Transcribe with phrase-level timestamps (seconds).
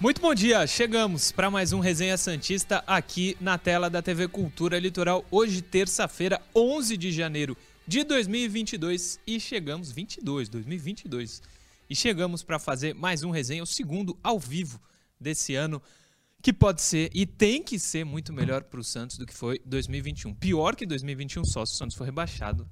[0.00, 4.78] Muito bom dia, chegamos para mais um Resenha Santista aqui na tela da TV Cultura
[4.78, 5.26] Litoral.
[5.30, 7.54] Hoje, terça-feira, 11 de janeiro
[7.86, 11.42] de 2022 e chegamos 22, 2022.
[11.90, 14.80] E chegamos para fazer mais um resenha, o segundo ao vivo
[15.20, 15.82] desse ano,
[16.40, 19.60] que pode ser e tem que ser muito melhor para o Santos do que foi
[19.66, 20.32] 2021.
[20.32, 22.66] Pior que 2021 só se o Santos for rebaixado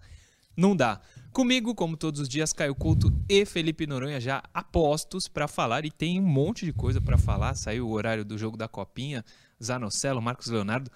[0.58, 1.00] não dá.
[1.32, 5.90] Comigo, como todos os dias, Caio Couto e Felipe Noronha já apostos para falar e
[5.90, 7.54] tem um monte de coisa para falar.
[7.54, 9.24] Saiu o horário do jogo da Copinha,
[9.62, 10.90] Zanocelo, Marcos Leonardo.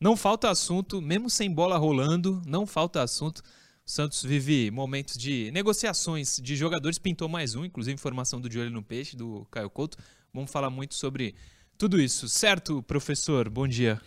[0.00, 3.42] Não falta assunto, mesmo sem bola rolando, não falta assunto.
[3.84, 8.60] O Santos vive momentos de negociações de jogadores, pintou mais um, inclusive informação do De
[8.60, 9.98] Olho no Peixe, do Caio Couto.
[10.32, 11.34] Vamos falar muito sobre
[11.76, 13.50] tudo isso, certo, professor?
[13.50, 14.00] Bom dia.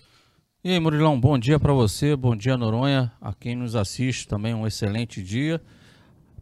[0.66, 4.54] E aí, Murilão, bom dia para você, bom dia, Noronha, a quem nos assiste também,
[4.54, 5.62] um excelente dia.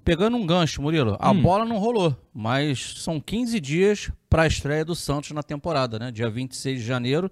[0.06, 1.42] Pegando um gancho, Murilo, a hum.
[1.42, 6.12] bola não rolou, mas são 15 dias para a estreia do Santos na temporada, né?
[6.12, 7.32] Dia 26 de janeiro.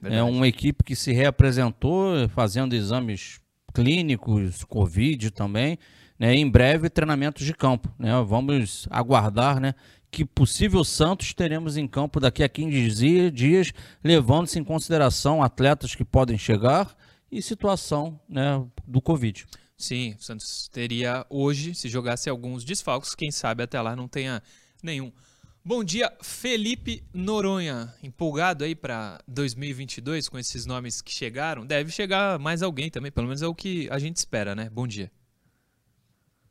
[0.00, 0.18] Verdade.
[0.18, 3.38] É uma equipe que se reapresentou fazendo exames
[3.74, 5.78] clínicos, Covid também.
[6.18, 6.34] Né?
[6.34, 7.92] Em breve, treinamentos de campo.
[7.98, 8.12] Né?
[8.26, 9.74] Vamos aguardar né?
[10.10, 13.72] Que possível Santos teremos em campo daqui a 15 dias,
[14.02, 16.96] levando-se em consideração atletas que podem chegar
[17.30, 19.46] e situação né, do Covid.
[19.76, 24.42] Sim, o Santos teria hoje, se jogasse alguns desfalques, quem sabe até lá não tenha
[24.82, 25.12] nenhum.
[25.64, 27.94] Bom dia, Felipe Noronha.
[28.02, 31.66] Empolgado aí para 2022 com esses nomes que chegaram?
[31.66, 34.68] Deve chegar mais alguém também, pelo menos é o que a gente espera, né?
[34.70, 35.10] Bom dia.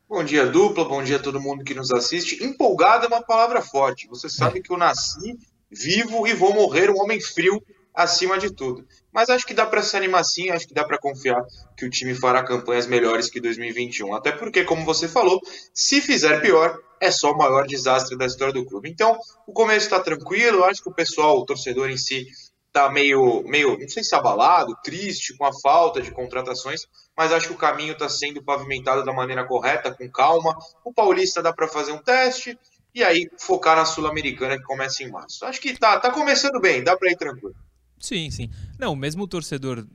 [0.10, 0.86] Bom dia, dupla.
[0.86, 2.44] Bom dia a todo mundo que nos assiste.
[2.44, 4.08] Empolgado é uma palavra forte.
[4.08, 5.38] Você sabe que eu nasci
[5.70, 8.84] vivo e vou morrer um homem frio acima de tudo.
[9.14, 11.46] Mas acho que dá para se animar sim, acho que dá para confiar
[11.78, 14.16] que o time fará campanhas melhores que 2021.
[14.16, 15.40] Até porque, como você falou,
[15.72, 18.90] se fizer pior, é só o maior desastre da história do clube.
[18.90, 22.26] Então, o começo está tranquilo, acho que o pessoal, o torcedor em si,
[22.72, 26.82] tá meio, meio, não sei se abalado, triste com a falta de contratações,
[27.18, 30.58] mas acho que o caminho está sendo pavimentado da maneira correta, com calma.
[30.84, 32.58] O Paulista dá para fazer um teste
[32.94, 35.46] e aí focar na Sul-Americana que começa em março.
[35.46, 37.56] Acho que tá, tá começando bem, dá para ir tranquilo.
[38.00, 38.50] Sim, sim.
[38.78, 39.86] Não, mesmo o torcedor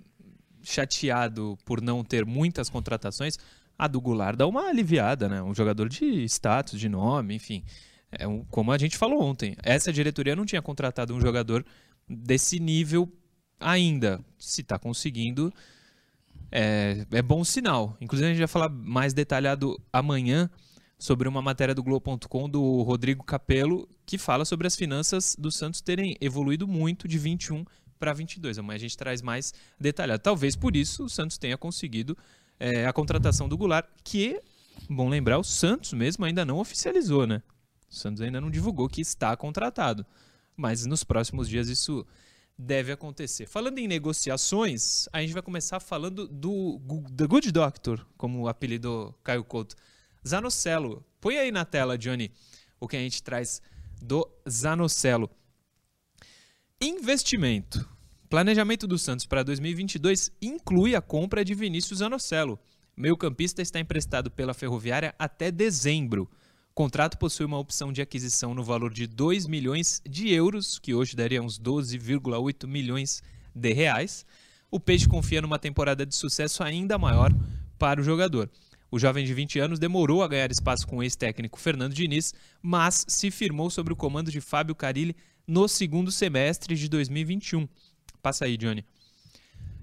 [0.63, 3.37] chateado por não ter muitas contratações,
[3.79, 5.43] a do Goulart dá uma aliviada, né?
[5.43, 7.65] Um jogador de status, de nome, enfim.
[8.11, 11.65] É um, como a gente falou ontem, essa diretoria não tinha contratado um jogador
[12.09, 13.11] desse nível
[13.59, 14.25] ainda.
[14.39, 15.53] Se está conseguindo,
[16.51, 17.97] é, é bom sinal.
[18.01, 20.51] Inclusive, a gente vai falar mais detalhado amanhã
[20.99, 25.81] sobre uma matéria do Globo.com do Rodrigo Capello, que fala sobre as finanças do Santos
[25.81, 27.65] terem evoluído muito de 21
[27.99, 28.59] para 22.
[28.59, 30.23] Amanhã a gente traz mais detalhado.
[30.23, 32.17] Talvez por isso o Santos tenha conseguido
[32.59, 34.41] é, a contratação do Goulart, que,
[34.89, 37.43] bom lembrar, o Santos mesmo ainda não oficializou, né?
[37.91, 40.07] O Santos ainda não divulgou que está contratado
[40.57, 42.07] mas nos próximos dias isso
[42.59, 43.47] deve acontecer.
[43.47, 46.81] Falando em negociações, a gente vai começar falando do
[47.17, 49.75] The Good Doctor, como apelidou Caio Couto.
[50.27, 51.05] Zanocelo.
[51.21, 52.33] Põe aí na tela, Johnny,
[52.81, 53.61] o que a gente traz
[54.01, 55.31] do Zanocelo.
[56.81, 57.89] Investimento.
[58.29, 62.59] Planejamento do Santos para 2022 inclui a compra de Vinícius Zanocelo.
[62.97, 66.29] Meio campista está emprestado pela Ferroviária até dezembro.
[66.75, 70.93] O contrato possui uma opção de aquisição no valor de 2 milhões de euros, que
[70.93, 73.23] hoje daria uns 12,8 milhões
[73.55, 74.27] de reais.
[74.69, 77.33] O Peixe confia numa temporada de sucesso ainda maior
[77.79, 78.51] para o jogador.
[78.91, 83.05] O jovem de 20 anos demorou a ganhar espaço com o ex-técnico Fernando Diniz, mas
[83.07, 85.15] se firmou sob o comando de Fábio Carilli
[85.47, 87.69] no segundo semestre de 2021.
[88.21, 88.85] Passa aí, Johnny.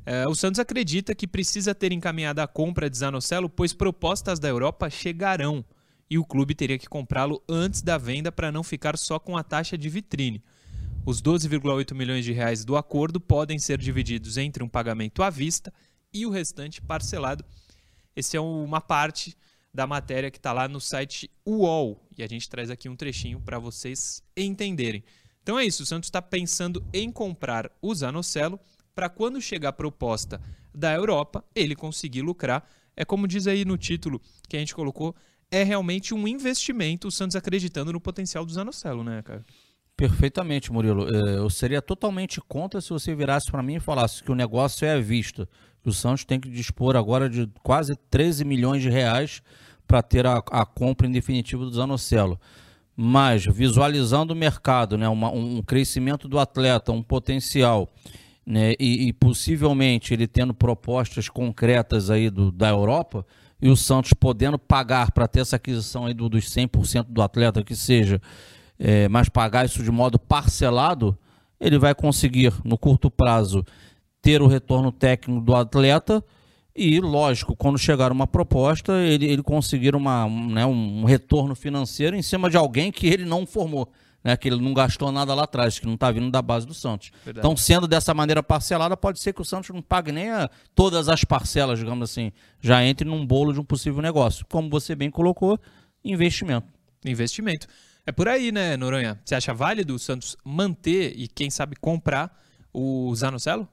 [0.06, 4.50] É, o Santos acredita que precisa ter encaminhado a compra de Zanocelo, pois propostas da
[4.50, 5.63] Europa chegarão
[6.11, 9.44] e o clube teria que comprá-lo antes da venda para não ficar só com a
[9.44, 10.44] taxa de vitrine.
[11.05, 15.73] Os 12,8 milhões de reais do acordo podem ser divididos entre um pagamento à vista
[16.13, 17.46] e o restante parcelado.
[18.13, 19.37] Esse é uma parte
[19.73, 23.40] da matéria que está lá no site UOL e a gente traz aqui um trechinho
[23.40, 25.05] para vocês entenderem.
[25.41, 28.59] Então é isso, o Santos está pensando em comprar o Zanocelo
[28.93, 30.41] para quando chegar a proposta
[30.75, 32.69] da Europa ele conseguir lucrar.
[32.97, 35.16] É como diz aí no título que a gente colocou,
[35.51, 39.45] é realmente um investimento, o Santos acreditando no potencial do Zanocelo, né, cara?
[39.97, 41.07] Perfeitamente, Murilo.
[41.13, 44.85] É, eu seria totalmente contra se você virasse para mim e falasse que o negócio
[44.85, 45.47] é à vista.
[45.83, 49.43] Que o Santos tem que dispor agora de quase 13 milhões de reais
[49.85, 52.39] para ter a, a, compra em definitivo do Zanocelo.
[52.95, 57.89] Mas, visualizando o mercado, né, uma, um crescimento do atleta, um potencial,
[58.45, 63.25] né, e, e possivelmente ele tendo propostas concretas aí do, da Europa,
[63.61, 67.63] e o Santos podendo pagar para ter essa aquisição aí do, dos 100% do atleta
[67.63, 68.22] que seja,
[68.79, 71.17] é, mas pagar isso de modo parcelado,
[71.59, 73.63] ele vai conseguir, no curto prazo,
[74.22, 76.23] ter o retorno técnico do atleta
[76.75, 82.22] e, lógico, quando chegar uma proposta, ele, ele conseguir uma, né, um retorno financeiro em
[82.22, 83.91] cima de alguém que ele não formou.
[84.23, 86.76] Né, que ele não gastou nada lá atrás, que não está vindo da base do
[86.76, 87.12] Santos.
[87.26, 87.40] Verdade.
[87.40, 91.09] Então, sendo dessa maneira parcelada, pode ser que o Santos não pague nem a, todas
[91.09, 94.46] as parcelas, digamos assim, já entre num bolo de um possível negócio.
[94.47, 95.59] Como você bem colocou,
[96.06, 96.68] investimento.
[97.03, 97.66] Investimento.
[98.06, 99.20] É por aí, né, Noronha?
[99.26, 102.32] Você acha válido o Santos manter e, quem sabe, comprar
[102.73, 103.68] o Zanocelo?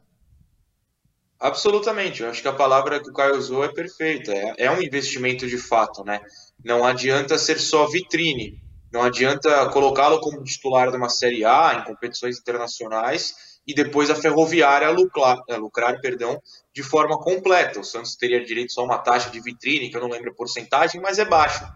[1.41, 2.23] Absolutamente.
[2.23, 4.33] Eu acho que a palavra que o Caio usou é perfeita.
[4.33, 6.21] É, é um investimento de fato, né?
[6.65, 8.61] Não adianta ser só vitrine.
[8.93, 13.35] Não adianta colocá-lo como titular de uma Série A em competições internacionais
[13.67, 16.41] e depois a Ferroviária lucrar, é, lucrar perdão,
[16.75, 17.81] de forma completa.
[17.81, 20.35] O Santos teria direito só a uma taxa de vitrine, que eu não lembro a
[20.35, 21.71] porcentagem, mas é baixa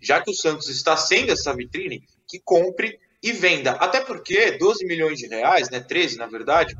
[0.00, 3.72] já que o Santos está sendo essa vitrine, que compre e venda.
[3.72, 6.74] Até porque 12 milhões de reais, né, 13 na verdade,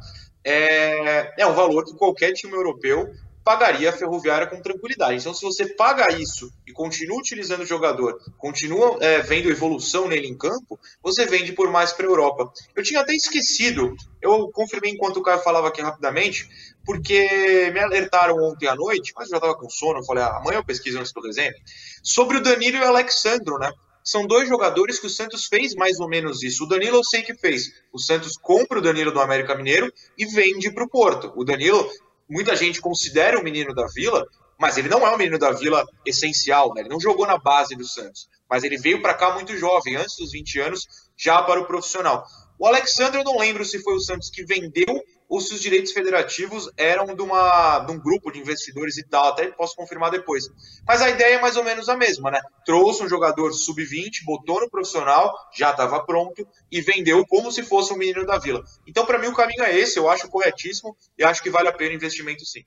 [0.44, 3.08] é, é um valor que qualquer time europeu
[3.46, 5.20] pagaria a Ferroviária com tranquilidade.
[5.20, 10.26] Então, se você paga isso e continua utilizando o jogador, continua é, vendo evolução nele
[10.26, 12.52] em campo, você vende por mais para a Europa.
[12.74, 16.48] Eu tinha até esquecido, eu confirmei enquanto o Caio falava aqui rapidamente,
[16.84, 20.38] porque me alertaram ontem à noite, mas eu já estava com sono, eu falei, ah,
[20.38, 21.54] amanhã eu pesquiso antes do desenho,
[22.02, 23.70] sobre o Danilo e o Alexandro, né?
[24.02, 26.64] São dois jogadores que o Santos fez mais ou menos isso.
[26.64, 27.72] O Danilo eu sei que fez.
[27.92, 31.32] O Santos compra o Danilo do América Mineiro e vende para o Porto.
[31.34, 31.90] O Danilo
[32.28, 34.26] muita gente considera o menino da Vila,
[34.58, 36.80] mas ele não é um menino da Vila essencial, né?
[36.80, 40.16] Ele não jogou na base do Santos, mas ele veio para cá muito jovem, antes
[40.16, 40.86] dos 20 anos,
[41.16, 42.24] já para o profissional.
[42.58, 45.92] O Alexandre, eu não lembro se foi o Santos que vendeu ou se os direitos
[45.92, 50.44] federativos eram de, uma, de um grupo de investidores e tal, até posso confirmar depois.
[50.86, 52.40] Mas a ideia é mais ou menos a mesma, né?
[52.64, 57.92] Trouxe um jogador sub-20, botou no profissional, já estava pronto e vendeu como se fosse
[57.92, 58.62] um menino da vila.
[58.86, 61.72] Então, para mim, o caminho é esse, eu acho corretíssimo e acho que vale a
[61.72, 62.64] pena o investimento sim.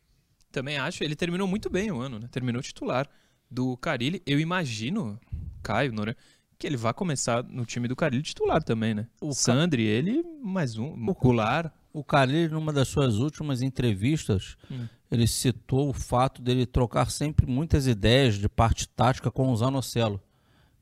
[0.52, 2.28] Também acho, ele terminou muito bem o ano, né?
[2.32, 3.08] Terminou titular
[3.50, 4.22] do Carilli.
[4.26, 5.20] Eu imagino,
[5.62, 6.18] Caio, Nora,
[6.58, 9.08] que ele vai começar no time do Carilli titular também, né?
[9.22, 11.74] O Sandri, ele, mais um, o Cular.
[11.92, 14.88] O Carilli, numa das suas últimas entrevistas, hum.
[15.10, 20.22] ele citou o fato dele trocar sempre muitas ideias de parte tática com o Zanocelo.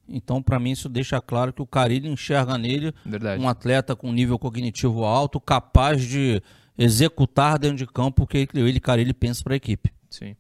[0.08, 3.42] Então, para mim, isso deixa claro que o Carilli enxerga nele Verdade.
[3.42, 6.42] um atleta com nível cognitivo alto, capaz de
[6.78, 9.92] executar dentro de campo o que ele, Carilli, pensa para a equipe.
[10.10, 10.36] Sim.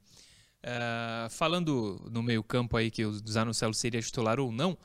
[0.63, 4.77] Uh, falando no meio campo aí que o Zanocelo seria titular ou não,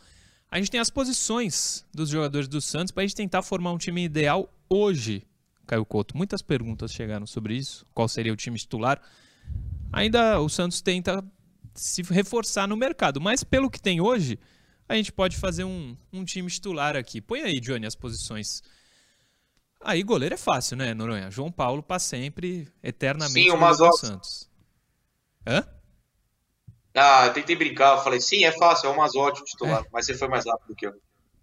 [0.50, 3.78] a gente tem as posições dos jogadores do Santos para a gente tentar formar um
[3.78, 5.24] time ideal hoje
[5.66, 6.16] Caio Couto.
[6.16, 7.86] Muitas perguntas chegaram sobre isso.
[7.94, 9.00] Qual seria o time titular?
[9.92, 11.24] Ainda o Santos tenta
[11.74, 14.38] se reforçar no mercado, mas pelo que tem hoje,
[14.88, 17.20] a gente pode fazer um, um time titular aqui.
[17.20, 18.62] Põe aí, Johnny, as posições.
[19.80, 21.30] Aí goleiro é fácil, né, Noronha?
[21.30, 24.48] João Paulo para sempre, eternamente sim, o do Santos.
[25.46, 25.66] Hã?
[26.94, 29.88] Ah, eu tentei brincar, eu falei, sim, é fácil, é o Mazotti titular, é.
[29.90, 30.92] mas você foi mais rápido que eu.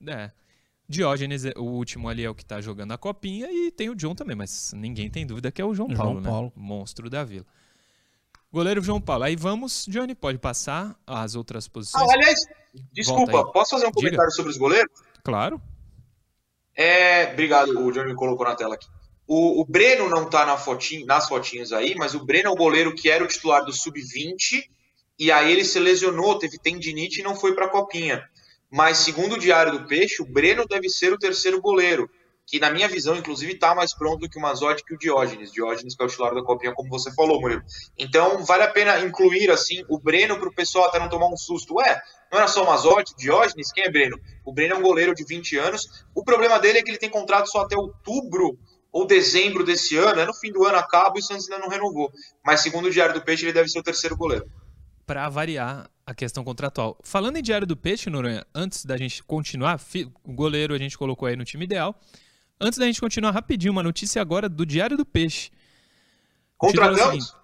[0.07, 0.31] É.
[0.89, 4.15] Diógenes, o último ali é o que está jogando a copinha, e tem o John
[4.15, 6.51] também, mas ninguém tem dúvida que é o João, João Paulo, Paulo, né?
[6.55, 7.45] Monstro da vila.
[8.51, 9.25] Goleiro João Paulo.
[9.25, 12.09] Aí vamos, Johnny, pode passar as outras posições.
[12.09, 12.39] Ah, aliás,
[12.91, 14.35] desculpa, posso fazer um comentário Diga.
[14.35, 14.91] sobre os goleiros?
[15.23, 15.61] Claro.
[16.75, 18.87] É, obrigado, o Johnny me colocou na tela aqui.
[19.27, 22.55] O, o Breno não está na fotinho, nas fotinhos aí, mas o Breno é o
[22.55, 24.63] goleiro que era o titular do Sub-20,
[25.19, 28.27] e aí ele se lesionou, teve tendinite e não foi para a copinha.
[28.71, 32.09] Mas, segundo o Diário do Peixe, o Breno deve ser o terceiro goleiro,
[32.45, 35.51] que, na minha visão, inclusive, está mais pronto que o Mazotti que o Diógenes.
[35.51, 37.61] Diógenes, que é o titular da Copinha, como você falou, Murilo.
[37.97, 41.37] Então, vale a pena incluir, assim, o Breno para o pessoal até não tomar um
[41.37, 41.75] susto.
[41.75, 41.99] Ué,
[42.31, 43.71] não era só o Mazotti, Diógenes?
[43.71, 44.17] Quem é Breno?
[44.45, 46.05] O Breno é um goleiro de 20 anos.
[46.15, 48.57] O problema dele é que ele tem contrato só até outubro
[48.91, 50.19] ou dezembro desse ano.
[50.19, 52.11] É no fim do ano acaba e o Santos ainda não renovou.
[52.43, 54.45] Mas, segundo o Diário do Peixe, ele deve ser o terceiro goleiro
[55.09, 56.95] para variar a questão contratual.
[57.03, 59.81] Falando em Diário do Peixe, Noronha, antes da gente continuar,
[60.23, 61.99] o goleiro a gente colocou aí no time ideal.
[62.61, 65.49] Antes da gente continuar rapidinho, uma notícia agora do Diário do Peixe.
[66.55, 67.35] Contratamos?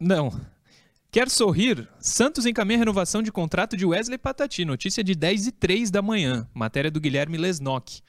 [0.00, 0.32] Não.
[1.08, 1.88] Quer sorrir?
[2.00, 4.64] Santos encaminha a renovação de contrato de Wesley Patati.
[4.64, 6.48] Notícia de 10 e 3 da manhã.
[6.52, 8.00] Matéria do Guilherme Lesnock,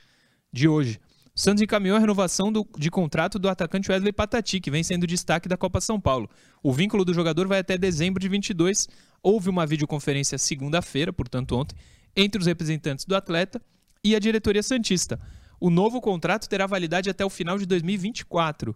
[0.52, 1.00] de hoje.
[1.38, 5.48] Santos encaminhou a renovação do, de contrato do atacante Wesley Patati, que vem sendo destaque
[5.48, 6.28] da Copa São Paulo.
[6.64, 8.90] O vínculo do jogador vai até dezembro de 22.
[9.22, 11.76] Houve uma videoconferência segunda-feira, portanto ontem,
[12.16, 13.62] entre os representantes do atleta
[14.04, 15.20] e a diretoria santista.
[15.60, 18.76] O novo contrato terá validade até o final de 2024,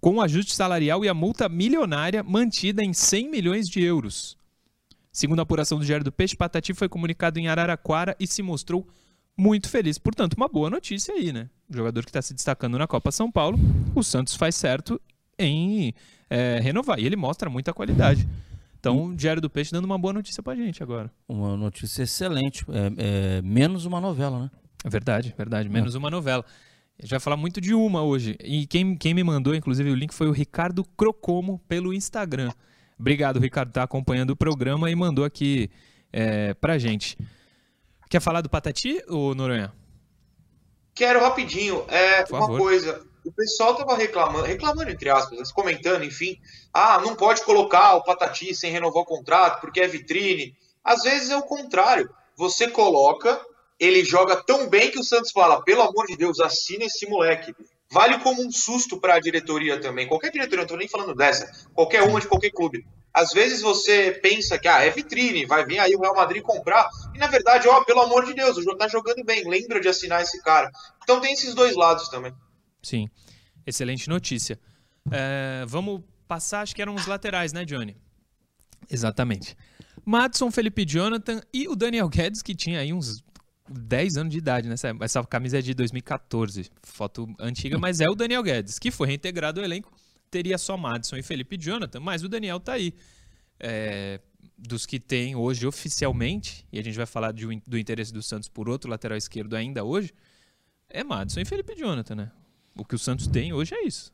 [0.00, 4.36] com o ajuste salarial e a multa milionária mantida em 100 milhões de euros.
[5.12, 8.84] Segundo a apuração do Diário do Peixe, Patati foi comunicado em Araraquara e se mostrou
[9.36, 9.98] muito feliz.
[9.98, 11.48] Portanto, uma boa notícia aí, né?
[11.68, 13.58] O jogador que está se destacando na Copa São Paulo,
[13.94, 15.00] o Santos faz certo
[15.38, 15.92] em
[16.30, 16.98] é, renovar.
[16.98, 18.28] E ele mostra muita qualidade.
[18.78, 21.10] Então, o Diário do Peixe dando uma boa notícia pra gente agora.
[21.28, 22.64] Uma notícia excelente.
[22.68, 24.50] É, é menos uma novela, né?
[24.84, 25.68] É verdade, verdade.
[25.68, 25.98] Menos é.
[25.98, 26.44] uma novela.
[26.98, 28.36] A gente vai falar muito de uma hoje.
[28.42, 32.50] E quem, quem me mandou, inclusive, o link foi o Ricardo Crocomo pelo Instagram.
[32.98, 35.68] Obrigado, Ricardo, tá acompanhando o programa e mandou aqui
[36.10, 37.18] é, pra gente.
[38.08, 39.72] Quer falar do Patati, ou Noronha?
[40.94, 41.84] Quero rapidinho.
[41.88, 43.04] É uma coisa.
[43.24, 46.40] O pessoal tava reclamando, reclamando entre aspas, comentando, enfim.
[46.72, 50.56] Ah, não pode colocar o Patati sem renovar o contrato porque é vitrine.
[50.84, 52.08] Às vezes é o contrário.
[52.36, 53.40] Você coloca,
[53.80, 57.54] ele joga tão bem que o Santos fala: pelo amor de Deus, assina esse moleque.
[57.90, 60.06] Vale como um susto para a diretoria também.
[60.06, 62.86] Qualquer diretoria, não estou nem falando dessa, qualquer uma de qualquer clube.
[63.16, 66.86] Às vezes você pensa que ah, é vitrine, vai vir aí o Real Madrid comprar,
[67.14, 69.88] e na verdade, ó, pelo amor de Deus, o jogo tá jogando bem, lembra de
[69.88, 70.70] assinar esse cara.
[71.02, 72.34] Então tem esses dois lados também.
[72.82, 73.08] Sim,
[73.66, 74.60] excelente notícia.
[75.10, 77.96] É, vamos passar, acho que eram os laterais, né, Johnny?
[78.90, 79.56] Exatamente.
[80.04, 83.24] Madison, Felipe Jonathan e o Daniel Guedes, que tinha aí uns
[83.66, 84.74] 10 anos de idade, né?
[85.00, 89.58] Essa camisa é de 2014, foto antiga, mas é o Daniel Guedes, que foi reintegrado
[89.58, 89.90] ao elenco.
[90.30, 92.94] Teria só Madison e Felipe Jonathan, mas o Daniel tá aí.
[93.58, 94.20] É,
[94.58, 98.48] dos que tem hoje oficialmente, e a gente vai falar de, do interesse do Santos
[98.48, 100.12] por outro lateral esquerdo ainda hoje,
[100.88, 102.32] é Madison e Felipe Jonathan, né?
[102.74, 104.12] O que o Santos tem hoje é isso.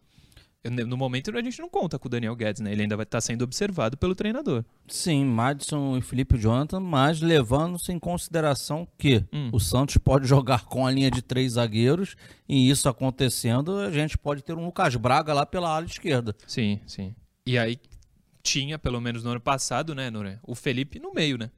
[0.65, 2.71] No momento a gente não conta com o Daniel Guedes, né?
[2.71, 4.65] Ele ainda vai estar sendo observado pelo treinador.
[4.87, 9.51] Sim, Madison e Felipe Jonathan, mas levando-se em consideração que hum.
[9.53, 12.15] o Santos pode jogar com a linha de três zagueiros
[12.49, 16.35] e isso acontecendo, a gente pode ter um Lucas Braga lá pela ala esquerda.
[16.47, 17.13] Sim, sim.
[17.45, 17.77] E aí
[18.41, 20.39] tinha, pelo menos no ano passado, né, Nore?
[20.45, 21.51] O Felipe no meio, né?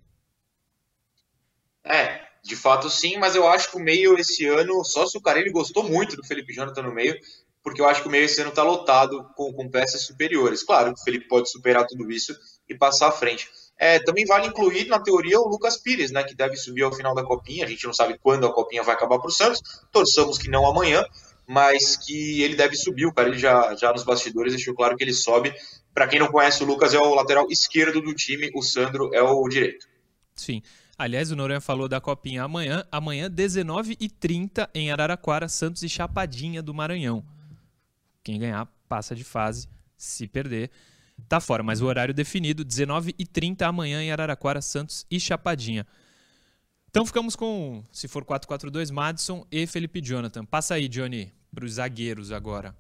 [1.85, 5.21] É, de fato sim, mas eu acho que o meio esse ano, só se o
[5.21, 7.19] cara ele gostou muito do Felipe Jonathan no meio,
[7.64, 10.62] porque eu acho que o meio esse ano está lotado com, com, peças superiores.
[10.62, 12.37] Claro que o Felipe pode superar tudo isso
[12.68, 13.49] e passar à frente.
[13.78, 17.14] É, também vale incluir, na teoria, o Lucas Pires, né, que deve subir ao final
[17.14, 17.64] da Copinha.
[17.64, 20.66] A gente não sabe quando a Copinha vai acabar para o Santos, torçamos que não
[20.66, 21.02] amanhã,
[21.49, 23.06] mas que ele deve subir.
[23.06, 25.54] O cara ele já, já nos bastidores deixou claro que ele sobe.
[25.94, 29.23] Para quem não conhece, o Lucas é o lateral esquerdo do time, o Sandro é
[29.23, 29.87] o direito.
[30.37, 30.61] Sim.
[30.99, 32.85] Aliás, o Noronha falou da Copinha amanhã.
[32.92, 37.25] Amanhã, 19h30, em Araraquara, Santos e Chapadinha do Maranhão.
[38.25, 40.71] Quem ganhar passa de fase, se perder
[41.28, 41.62] tá fora.
[41.62, 45.87] Mas o horário definido, 19h30 amanhã em Araraquara, Santos e Chapadinha.
[46.90, 50.45] Então ficamos com, se for 4-4-2, Madison e Felipe Jonathan.
[50.45, 52.75] Passa aí, Johnny, para os zagueiros agora.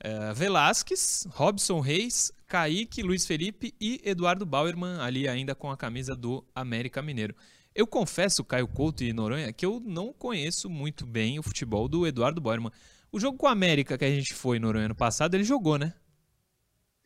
[0.00, 6.16] É, Velasquez, Robson Reis, Kaique, Luiz Felipe e Eduardo Bauerman, ali ainda com a camisa
[6.16, 7.36] do América Mineiro.
[7.72, 12.04] Eu confesso, Caio Couto e Noronha, que eu não conheço muito bem o futebol do
[12.04, 12.72] Eduardo Bauerman.
[13.12, 15.92] O jogo com a América que a gente foi no ano passado, ele jogou, né?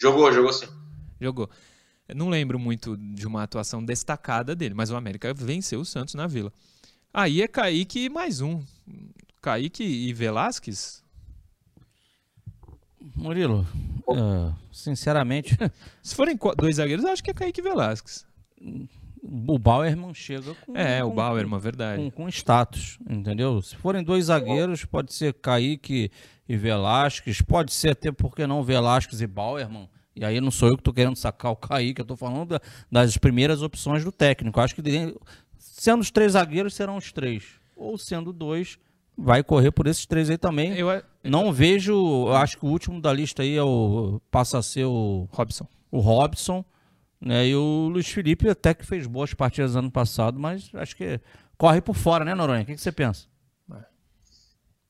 [0.00, 0.66] Jogou, jogou sim.
[1.20, 1.50] Jogou.
[2.08, 6.14] Eu não lembro muito de uma atuação destacada dele, mas o América venceu o Santos
[6.14, 6.52] na Vila.
[7.12, 8.62] Aí é Kaique e mais um.
[9.42, 11.02] Kaique e Velasquez?
[13.16, 13.66] Murilo,
[14.06, 15.56] uh, sinceramente.
[16.02, 18.24] Se forem dois zagueiros, eu acho que é Kaique e Velasquez.
[19.28, 20.76] O Bauerman chega com.
[20.76, 22.02] É, com, o Bauerman, verdade.
[22.02, 23.60] Com, com, status, entendeu?
[23.60, 26.10] Se forem dois zagueiros, pode ser Kaique
[26.48, 29.88] e Velasquez, pode ser até porque não Velasquez e Bauerman.
[30.14, 32.60] E aí não sou eu que estou querendo sacar o Kaique, eu estou falando da,
[32.90, 34.60] das primeiras opções do técnico.
[34.60, 34.82] acho que
[35.58, 37.44] sendo os três zagueiros, serão os três.
[37.76, 38.78] Ou sendo dois,
[39.16, 40.72] vai correr por esses três aí também.
[40.74, 41.92] Eu, eu, não vejo,
[42.28, 45.66] eu acho que o último da lista aí é o passa a ser o Robson.
[45.90, 46.64] O Robson.
[47.20, 47.48] Né?
[47.48, 51.20] E o Luiz Felipe até que fez boas partidas ano passado, mas acho que
[51.56, 52.62] corre por fora, né, Noronha?
[52.62, 53.26] O que, que você pensa?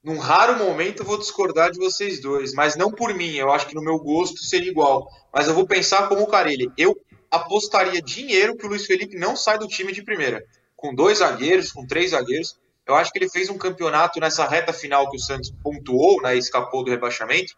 [0.06, 3.66] Num raro momento eu vou discordar de vocês dois, mas não por mim, eu acho
[3.66, 5.10] que no meu gosto seria igual.
[5.34, 6.70] Mas eu vou pensar como o Carilli.
[6.78, 6.96] Eu
[7.28, 10.44] apostaria dinheiro que o Luiz Felipe não sai do time de primeira.
[10.76, 12.56] Com dois zagueiros, com três zagueiros.
[12.86, 16.36] Eu acho que ele fez um campeonato nessa reta final que o Santos pontuou, né,
[16.36, 17.52] escapou do rebaixamento,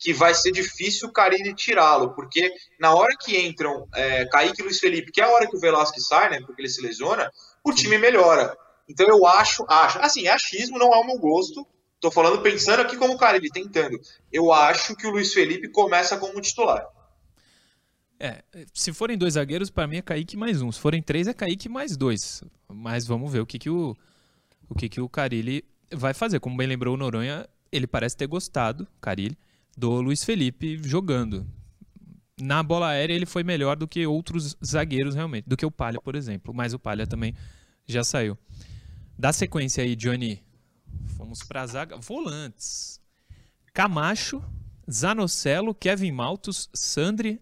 [0.00, 4.64] que vai ser difícil o Carilli tirá-lo, porque na hora que entram é, Kaique e
[4.64, 7.30] Luiz Felipe, que é a hora que o Velasquez sai, né, porque ele se lesiona,
[7.62, 8.56] o time melhora.
[8.88, 11.66] Então eu acho, acho, assim, é achismo, não é o meu gosto,
[12.00, 14.00] tô falando pensando aqui como o Carilli, tentando.
[14.32, 16.88] Eu acho que o Luiz Felipe começa como titular.
[18.18, 18.42] É,
[18.72, 20.72] se forem dois zagueiros, para mim é Kaique mais um.
[20.72, 22.42] Se forem três, é Kaique mais dois.
[22.68, 23.94] Mas vamos ver o que, que o,
[24.68, 26.40] o que, que o Carilli vai fazer.
[26.40, 29.36] Como bem lembrou o Noronha, ele parece ter gostado, Carilli,
[29.80, 31.46] do Luiz Felipe jogando.
[32.38, 35.98] Na bola aérea ele foi melhor do que outros zagueiros realmente, do que o Palha,
[36.00, 37.34] por exemplo, mas o Palha também
[37.86, 38.36] já saiu.
[39.18, 40.42] Dá sequência aí, Johnny.
[41.16, 41.96] Fomos pra zaga.
[41.96, 43.00] Volantes.
[43.72, 44.42] Camacho,
[44.90, 47.40] Zanocelo, Kevin Maltos, Sandri,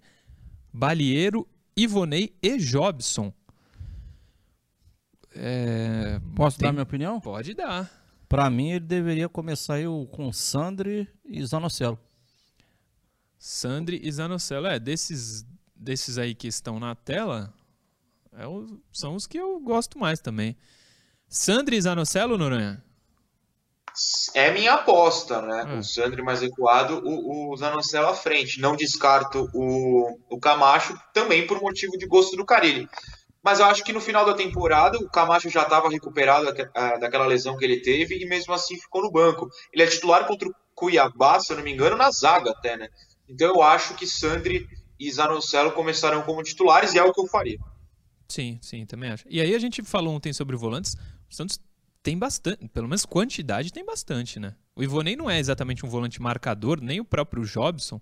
[0.73, 3.33] Balieiro, Ivonei e Jobson.
[5.35, 7.21] É, Posso tem- dar minha opinião?
[7.21, 7.90] Pode dar.
[8.28, 11.99] Pra mim, ele deveria começar aí o- com Sandri e Zanocelo.
[13.38, 14.66] Sandri e Zanocelo.
[14.66, 17.52] É, desses, desses aí que estão na tela,
[18.33, 20.57] é o- são os que eu gosto mais também.
[21.28, 22.83] Sandri e Zanocelo, Noronha?
[24.35, 25.64] É minha aposta, né?
[25.64, 25.78] Hum.
[25.78, 28.61] O Sandri mais recuado, o, o Zanocelo à frente.
[28.61, 32.88] Não descarto o, o Camacho também por motivo de gosto do Carilli.
[33.42, 37.26] Mas eu acho que no final da temporada o Camacho já estava recuperado ah, daquela
[37.26, 39.49] lesão que ele teve e mesmo assim ficou no banco.
[39.73, 42.88] Ele é titular contra o Cuiabá, se eu não me engano, na zaga até, né?
[43.28, 44.68] Então eu acho que Sandri
[44.99, 47.58] e Zanocelo começarão como titulares e é o que eu faria.
[48.28, 49.25] Sim, sim, também acho.
[49.28, 50.94] E aí a gente falou ontem sobre volantes.
[51.30, 51.58] O Santos
[52.02, 54.54] tem bastante, pelo menos quantidade tem bastante, né?
[54.75, 58.00] O Ivonei não é exatamente um volante marcador, nem o próprio Jobson,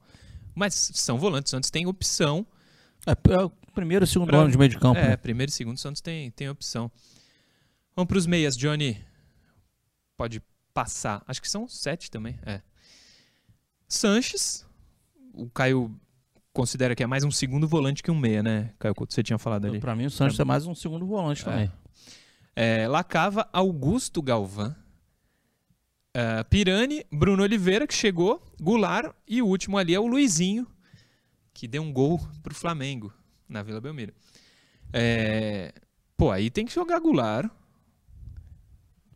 [0.55, 1.51] mas são volantes.
[1.51, 2.47] O Santos tem opção.
[3.07, 4.99] É, é o primeiro e segundo Pra- ano de meio de campo.
[4.99, 5.17] É, né?
[5.17, 6.91] primeiro e segundo, o Santos tem, tem opção.
[7.95, 9.03] Vamos para os meias, Johnny.
[10.17, 10.43] Pode
[10.75, 11.23] passar.
[11.27, 12.39] Acho que são sete também.
[12.45, 12.61] É.
[13.89, 14.66] Sanches.
[15.37, 15.95] O Caio
[16.51, 19.13] considera que é mais um segundo volante que um meia, né, Caio Couto?
[19.13, 19.79] Você tinha falado ali.
[19.79, 21.71] Pra mim, o Santos é mais um segundo volante também.
[22.55, 24.75] É, Lacava, Augusto Galvão.
[26.15, 30.67] É, Pirani, Bruno Oliveira, que chegou, Goulart, e o último ali é o Luizinho,
[31.53, 33.13] que deu um gol pro Flamengo
[33.47, 34.15] na Vila Belmiro.
[34.91, 35.75] É,
[36.17, 37.51] pô, aí tem que jogar Goulart.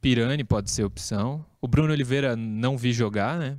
[0.03, 1.47] Pirani pode ser opção.
[1.59, 3.59] O Bruno Oliveira não vi jogar, né?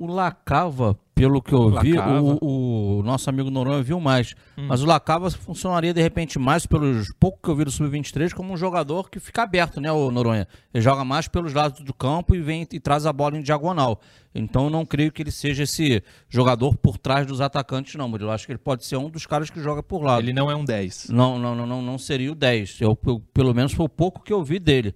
[0.00, 1.92] O Lacava, pelo que eu vi,
[2.40, 4.34] o, o nosso amigo Noronha viu mais.
[4.58, 4.66] Hum.
[4.68, 8.52] Mas o Lacava funcionaria de repente mais pelos pouco que eu vi do Sub-23 como
[8.52, 10.48] um jogador que fica aberto, né, o Noronha?
[10.72, 14.00] Ele joga mais pelos lados do campo e vem e traz a bola em diagonal.
[14.34, 18.30] Então eu não creio que ele seja esse jogador por trás dos atacantes, não, Murilo.
[18.30, 20.22] Acho que ele pode ser um dos caras que joga por lado.
[20.22, 21.10] Ele não é um 10.
[21.10, 22.80] Não, não, não, não, não seria o 10.
[22.80, 24.94] Eu, eu- pelo menos foi o pouco que eu vi dele.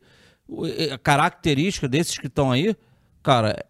[0.48, 2.74] E- A característica desses que estão aí,
[3.22, 3.62] cara,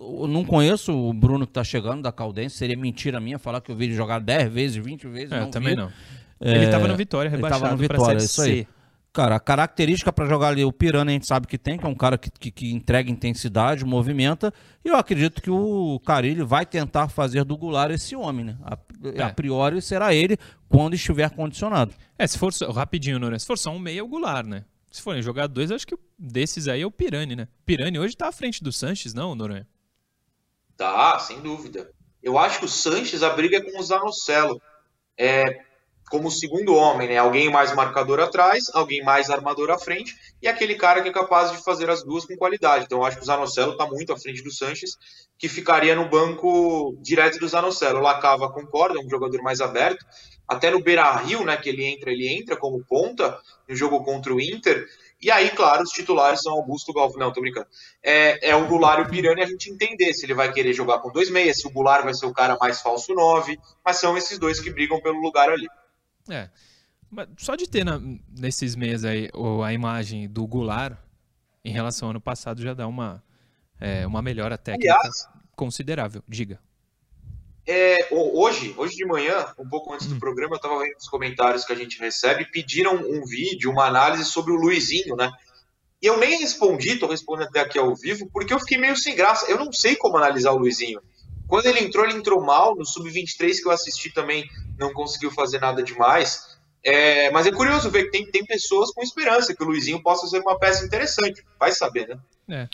[0.00, 2.56] eu não conheço o Bruno que tá chegando da Caldense.
[2.56, 5.32] Seria mentira minha falar que eu vi ele jogar 10 vezes, 20 vezes.
[5.32, 5.80] É, não também vi.
[5.80, 5.92] não.
[6.40, 8.66] É, ele tava no Vitória, ele rebaixado tava no Vitória, isso aí.
[9.12, 11.88] Cara, a característica para jogar ali, o Pirani a gente sabe que tem, que é
[11.88, 14.54] um cara que, que, que entrega intensidade, movimenta.
[14.84, 18.56] E eu acredito que o Carilli vai tentar fazer do Goulart esse homem, né?
[18.62, 18.78] A,
[19.16, 19.22] É.
[19.22, 20.36] a priori será ele
[20.68, 21.92] quando estiver condicionado.
[22.16, 24.64] É, se for rapidinho, Noronha, se for só um meia, é o Goulart, né?
[24.92, 27.48] Se forem jogar dois, acho que desses aí é o Pirani, né?
[27.66, 29.66] Pirani hoje tá à frente do Sanches, não, Noronha?
[30.80, 31.90] Tá, sem dúvida.
[32.22, 34.58] Eu acho que o Sanches a briga é com o Zanocelo.
[35.14, 35.60] É,
[36.10, 37.18] como segundo homem, né?
[37.18, 41.52] Alguém mais marcador atrás, alguém mais armador à frente, e aquele cara que é capaz
[41.52, 42.86] de fazer as duas com qualidade.
[42.86, 44.96] Então eu acho que o Zanocelo está muito à frente do Sanches,
[45.38, 47.98] que ficaria no banco direto do Zanocelo.
[47.98, 50.02] O Lacava concorda, é um jogador mais aberto.
[50.48, 53.38] Até no Beira Rio, né, que ele entra, ele entra como ponta
[53.68, 54.86] no jogo contra o Inter.
[55.22, 57.18] E aí, claro, os titulares são Augusto Galvão.
[57.18, 57.66] Não, tô brincando.
[58.02, 60.98] É, é o Goulart e o Pirani a gente entender se ele vai querer jogar
[61.00, 64.16] com dois meias, se o Goulart vai ser o cara mais falso 9, mas são
[64.16, 65.66] esses dois que brigam pelo lugar ali.
[66.28, 66.48] É.
[67.10, 69.28] Mas só de ter na- nesses meses aí
[69.64, 70.96] a imagem do Goulart
[71.64, 73.22] em relação ao ano passado já dá uma,
[73.78, 76.22] é, uma melhora técnica Aliás, considerável.
[76.26, 76.58] Diga.
[77.70, 81.08] É, ho- hoje, hoje de manhã, um pouco antes do programa, eu estava vendo os
[81.08, 85.30] comentários que a gente recebe, pediram um vídeo, uma análise sobre o Luizinho, né?
[86.02, 89.14] E eu nem respondi, tô respondendo até aqui ao vivo, porque eu fiquei meio sem
[89.14, 89.50] graça.
[89.50, 91.00] Eu não sei como analisar o Luizinho.
[91.46, 92.74] Quando ele entrou, ele entrou mal.
[92.74, 96.58] No Sub-23 que eu assisti também, não conseguiu fazer nada demais.
[96.82, 100.26] É, mas é curioso ver que tem, tem pessoas com esperança que o Luizinho possa
[100.26, 101.44] ser uma peça interessante.
[101.58, 102.18] Vai saber, né?
[102.48, 102.68] É.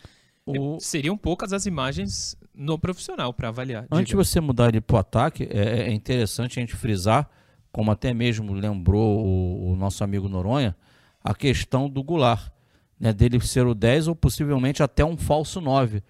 [0.46, 3.86] O- Seriam poucas as imagens no profissional para avaliar.
[3.90, 7.28] Antes de você mudar ele pro ataque, é, é interessante a gente frisar,
[7.70, 10.74] como até mesmo lembrou o, o nosso amigo Noronha,
[11.22, 12.50] a questão do Goulart,
[12.98, 16.02] né, dele ser o 10 ou possivelmente até um falso 9.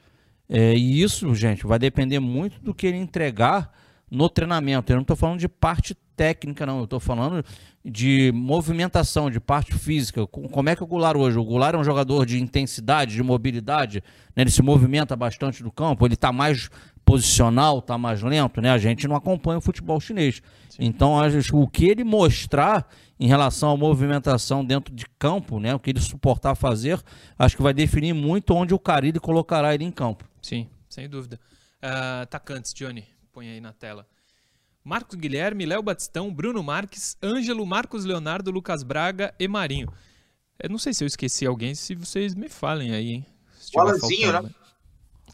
[0.49, 3.73] É, e isso, gente, vai depender muito do que ele entregar
[4.09, 4.93] no treinamento.
[4.93, 6.79] Eu não estou falando de parte técnica, não.
[6.79, 7.45] Eu estou falando
[7.85, 10.27] de movimentação, de parte física.
[10.27, 11.39] Com- Como é que o Goulart hoje?
[11.39, 14.03] O Goulart é um jogador de intensidade, de mobilidade,
[14.35, 14.43] né?
[14.43, 16.69] ele se movimenta bastante do campo, ele está mais
[17.05, 18.71] posicional, está mais lento, né?
[18.71, 20.43] A gente não acompanha o futebol chinês.
[20.79, 25.73] Então, a gente- o que ele mostrar em relação à movimentação dentro de campo, né?
[25.75, 27.01] O que ele suportar fazer,
[27.39, 30.25] acho que vai definir muito onde o Carilli colocará ele em campo.
[30.43, 31.39] Sim, sem dúvida.
[32.23, 34.05] Atacantes, Johnny, põe aí na tela.
[34.87, 39.93] Marcos Guilherme, Léo Batistão, Bruno Marques, Ângelo, Marcos Leonardo, Lucas Braga e Marinho.
[40.63, 43.27] Eu não sei se eu esqueci alguém, se vocês me falem aí, hein?
[43.75, 44.51] O Alanzinho, né?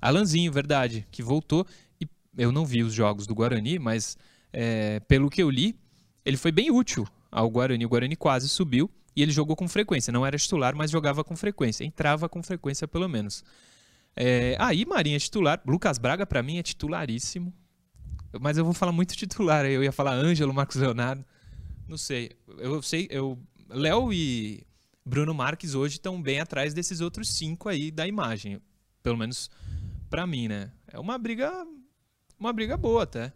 [0.00, 1.66] Alanzinho, verdade, que voltou.
[2.00, 4.16] E eu não vi os jogos do Guarani, mas
[4.54, 5.78] é, pelo que eu li,
[6.24, 7.84] ele foi bem útil ao Guarani.
[7.84, 10.10] O Guarani quase subiu e ele jogou com frequência.
[10.10, 11.84] Não era titular, mas jogava com frequência.
[11.84, 13.44] Entrava com frequência, pelo menos.
[14.16, 15.60] É, aí, Marinho é titular.
[15.66, 17.52] Lucas Braga, para mim, é titularíssimo.
[18.40, 19.64] Mas eu vou falar muito titular.
[19.66, 21.24] Eu ia falar Ângelo, Marcos Leonardo.
[21.88, 22.30] Não sei.
[22.58, 23.06] Eu sei.
[23.10, 24.64] Eu, Léo e
[25.04, 28.60] Bruno Marques hoje estão bem atrás desses outros cinco aí da imagem.
[29.02, 29.50] Pelo menos
[30.08, 30.70] para mim, né?
[30.88, 31.50] É uma briga.
[32.38, 33.32] Uma briga boa até.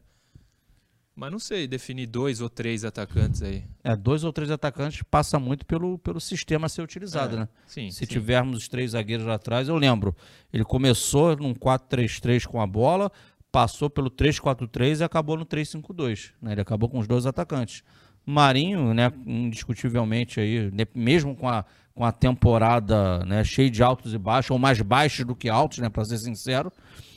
[1.19, 3.65] Mas não sei, definir dois ou três atacantes aí.
[3.83, 7.49] É, dois ou três atacantes passa muito pelo, pelo sistema a ser utilizado, É, né?
[7.67, 8.07] sim, Se sim.
[8.07, 10.15] tivermos os três zagueiros lá atrás, eu lembro.
[10.53, 13.11] Ele começou num 4-3-3 com a bola,
[13.57, 16.33] passou pelo 3-4-3 e acabou no 3-5-2.
[16.43, 16.53] Né?
[16.53, 17.83] Ele acabou com os dois atacantes.
[18.27, 21.65] Marinho, né, indiscutivelmente aí, ne- mesmo com a,
[21.95, 25.79] com a temporada né, cheia de altos e baixos, ou mais baixos do que altos,
[25.79, 26.71] né, para ser sincero,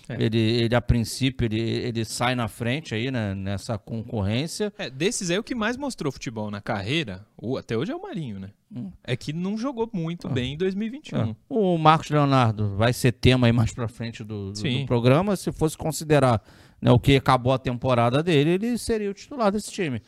[0.09, 0.15] É.
[0.23, 4.73] ele, ele a princípio ele, ele sai na frente aí né, nessa concorrência.
[4.77, 8.01] É, desses aí, o que mais mostrou futebol na carreira, o- até hoje é o
[8.01, 8.49] Marinho, né?
[8.75, 8.91] Hum.
[9.03, 10.31] É que não jogou muito Ah.
[10.31, 11.19] bem em 2021.
[11.31, 11.35] É.
[11.47, 15.35] O Marcos Leonardo vai ser tema aí mais pra frente do, do- do programa.
[15.35, 16.41] Se fosse considerar
[16.81, 20.01] né, o que acabou a temporada dele, ele seria o titular desse time.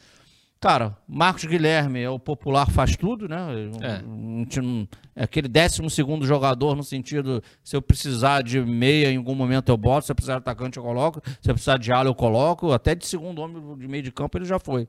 [0.61, 3.37] Cara, Marcos Guilherme é o popular faz tudo, né?
[3.81, 4.03] É.
[4.07, 9.17] Um- um é aquele décimo segundo jogador no sentido, se eu precisar de meia em
[9.17, 11.91] algum momento eu boto, se eu precisar de atacante eu coloco, se eu precisar de
[11.91, 14.87] ala eu coloco, até de segundo homem de meio de campo ele já foi.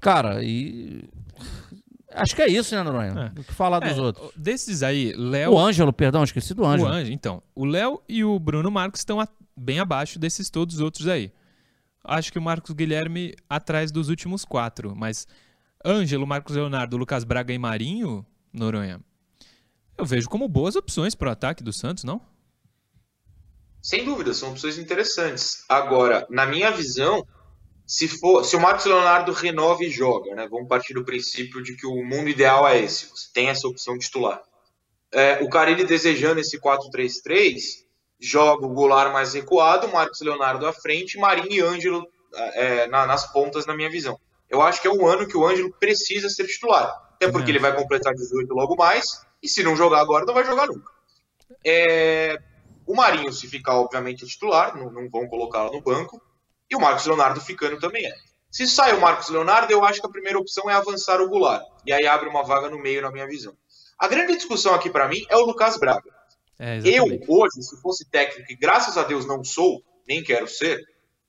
[0.00, 1.02] Cara, e...
[2.12, 3.32] Acho que é isso, né, Noronha?
[3.34, 3.40] É.
[3.40, 4.30] O que falar dos É, outros?
[4.36, 5.52] Desses aí, Léo.
[5.52, 6.90] O Ângelo, perdão, esqueci do O Ângelo.
[6.90, 7.42] Ângelo, então.
[7.54, 11.32] O Léo e o Bruno Marcos estão a- bem abaixo desses todos os outros aí.
[12.08, 15.26] Acho que o Marcos Guilherme atrás dos últimos quatro, mas
[15.84, 18.98] Ângelo, Marcos Leonardo, Lucas Braga e Marinho, Noronha,
[19.96, 22.22] eu vejo como boas opções para o ataque do Santos, não?
[23.82, 25.64] Sem dúvida, são opções interessantes.
[25.68, 27.26] Agora, na minha visão,
[27.86, 30.48] se for, se o Marcos Leonardo renova e joga, né?
[30.48, 33.98] Vamos partir do princípio de que o mundo ideal é esse, você tem essa opção
[33.98, 34.42] titular.
[35.12, 37.86] É, o Carilli desejando esse 4-3-3,
[38.20, 43.30] joga o Goulart mais recuado, Marcos Leonardo à frente, Marinho e Ângelo é, na- nas
[43.32, 44.18] pontas, na minha visão.
[44.48, 46.84] Eu acho que é um ano que o Ângelo precisa ser titular.
[47.14, 49.04] Até porque Também ele vai completar 18 logo mais,
[49.42, 50.90] e se não jogar agora, não vai jogar nunca.
[51.64, 52.38] É,
[52.86, 56.20] o Marinho, se ficar, obviamente, é titular, não, não vão colocá-lo no banco.
[56.70, 58.14] E o Marcos Leonardo ficando também é.
[58.50, 61.64] Se sai o Marcos Leonardo, eu acho que a primeira opção é avançar o Goulart.
[61.86, 63.54] E aí abre uma vaga no meio, na minha visão.
[63.98, 66.17] A grande discussão aqui para mim é o Lucas Braga.
[66.58, 70.82] É, Eu, hoje, se fosse técnico, e graças a Deus não sou, nem quero ser,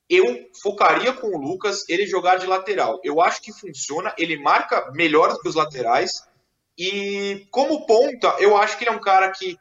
[0.09, 2.99] eu focaria com o Lucas ele jogar de lateral.
[3.03, 6.23] Eu acho que funciona, ele marca melhor do que os laterais.
[6.75, 9.55] E como ponta, eu acho que ele é um cara que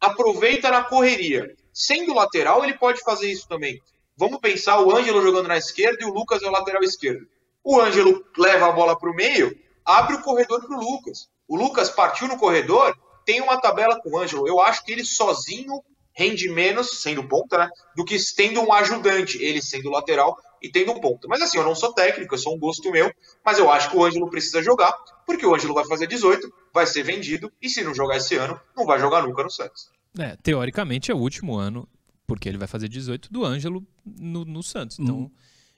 [0.00, 1.54] aproveita na correria.
[1.74, 3.78] Sendo lateral, ele pode fazer isso também.
[4.16, 7.26] Vamos pensar o Ângelo jogando na esquerda e o Lucas é o lateral esquerdo.
[7.62, 11.28] O Ângelo leva a bola para o meio, abre o corredor para o Lucas.
[11.46, 14.46] O Lucas partiu no corredor, tem uma tabela com o Ângelo.
[14.48, 15.82] Eu acho que ele sozinho
[16.14, 17.70] rende menos, sendo ponta, né?
[17.96, 21.26] Do que tendo um ajudante, ele sendo lateral e tendo um ponta.
[21.26, 23.10] Mas assim, eu não sou técnico, é só um gosto meu,
[23.44, 24.92] mas eu acho que o Ângelo precisa jogar,
[25.26, 28.60] porque o Ângelo vai fazer 18, vai ser vendido, e se não jogar esse ano,
[28.76, 29.90] não vai jogar nunca no Santos.
[30.18, 31.88] É, teoricamente é o último ano,
[32.26, 34.98] porque ele vai fazer 18 do Ângelo no, no Santos.
[34.98, 35.30] Então, Uhum.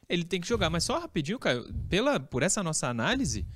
[0.08, 0.68] ele tem que jogar.
[0.68, 3.46] Mas só rapidinho, Caio, pela, por essa nossa análise,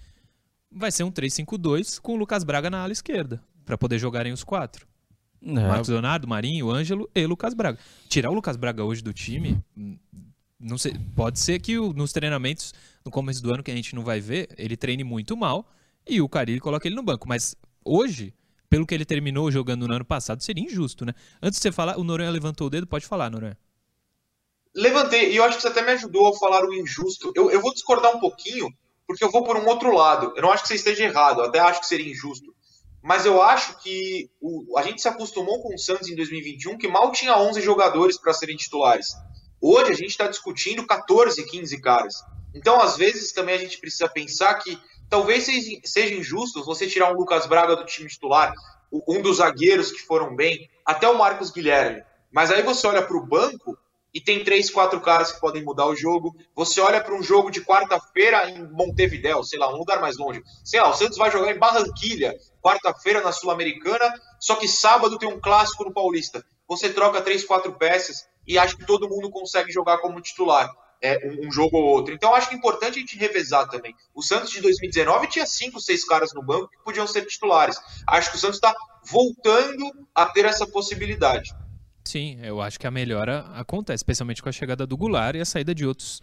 [0.70, 4.43] vai ser um 3-5-2 com o Lucas Braga na ala esquerda, para poder jogarem os
[4.43, 4.87] quatro.
[5.43, 7.79] É, Marcos Leonardo, Marinho, Ângelo e Lucas Braga.
[8.09, 9.99] Tirar o Lucas Braga hoje do time, hum,
[10.59, 12.73] não sei, pode ser que o- nos treinamentos,
[13.05, 15.71] no começo do ano, que a gente não vai ver, ele treine muito mal
[16.07, 17.29] e o Carilli coloca ele no banco.
[17.29, 17.55] Mas
[17.85, 18.33] hoje,
[18.71, 21.13] pelo que ele terminou jogando no ano passado, seria injusto, né?
[21.43, 23.57] Antes de você falar, o Noronha levantou o dedo, pode falar, Noronha.
[24.75, 27.33] Levantei, e eu acho que você até me ajudou a falar o injusto.
[27.35, 28.73] Eu, eu vou discordar um pouquinho,
[29.07, 30.33] porque eu vou por um outro lado.
[30.37, 32.55] Eu não acho que você esteja errado, eu até acho que seria injusto.
[33.03, 36.89] Mas eu acho que o- a gente se acostumou com o Santos em 2021, que
[36.89, 39.09] mal tinha 11 jogadores para serem titulares.
[39.61, 42.23] Hoje a gente está discutindo 14, 15 caras.
[42.55, 45.47] Então, às vezes, também a gente precisa pensar que talvez
[45.85, 48.53] seja injusto você tirar um Lucas Braga do time titular,
[49.07, 52.03] um dos zagueiros que foram bem, até o Marcos Guilherme.
[52.33, 53.77] Mas aí você olha para o banco
[54.15, 56.35] e tem três, quatro caras que podem mudar o jogo.
[56.55, 60.43] Você olha para um jogo de quarta-feira em Montevidéu, sei lá, um lugar mais longe.
[60.65, 65.29] Sei lá, o Santos vai jogar em Barranquilha, quarta-feira na Sul-Americana, só que sábado tem
[65.29, 66.44] um clássico no Paulista.
[66.68, 70.71] Você troca três, quatro peças e acha que todo mundo consegue jogar como titular.
[71.01, 72.12] é, um, um, jogo ou outro.
[72.12, 73.94] Então, acho que é importante a gente revezar também.
[74.14, 77.79] O Santos de 2019 tinha cinco, seis caras no banco que podiam ser titulares.
[78.07, 81.55] Acho que o Santos está voltando a ter essa possibilidade.
[82.05, 85.44] Sim, eu acho que a melhora acontece, especialmente com a chegada do Goulart e a
[85.44, 86.21] saída de outros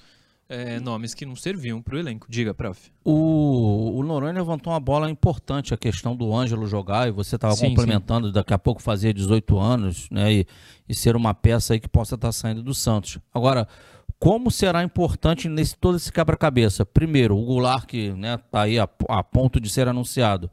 [0.47, 2.27] é, nomes que não serviam para o elenco.
[2.29, 2.91] Diga, prof.
[3.03, 7.55] O, o Noronha levantou uma bola importante, a questão do Ângelo jogar, e você estava
[7.57, 8.33] complementando, sim.
[8.33, 10.31] daqui a pouco fazer 18 anos, né?
[10.31, 10.47] E,
[10.87, 13.17] e ser uma peça aí que possa estar tá saindo do Santos.
[13.33, 13.67] Agora,
[14.19, 16.85] como será importante nesse todo esse quebra-cabeça?
[16.85, 20.49] Primeiro, o Goulart, que está né, tá aí a, a ponto de ser anunciado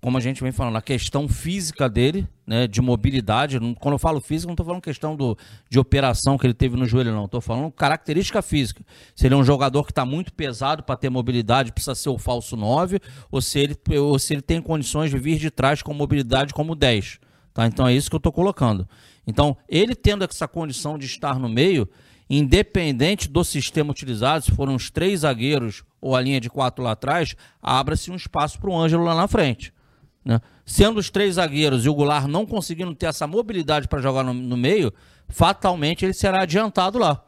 [0.00, 3.58] como a gente vem falando, a questão física dele, né, de mobilidade.
[3.80, 5.36] Quando eu falo física, não estou falando questão do,
[5.68, 7.24] de operação que ele teve no joelho, não.
[7.24, 8.84] Estou falando característica física.
[9.14, 12.18] Se ele é um jogador que está muito pesado para ter mobilidade, precisa ser o
[12.18, 15.92] falso 9, ou se, ele, ou se ele tem condições de vir de trás com
[15.92, 17.18] mobilidade como 10.
[17.52, 17.66] Tá?
[17.66, 18.88] Então é isso que eu estou colocando.
[19.26, 21.88] Então, ele tendo essa condição de estar no meio,
[22.30, 26.92] independente do sistema utilizado, se foram os três zagueiros ou a linha de quatro lá
[26.92, 29.72] atrás, abra-se um espaço para o Ângelo lá na frente.
[30.28, 30.42] Né?
[30.66, 34.34] Sendo os três zagueiros e o Goulart não conseguindo ter essa mobilidade para jogar no,
[34.34, 34.92] no, meio,
[35.26, 37.24] fatalmente ele será adiantado lá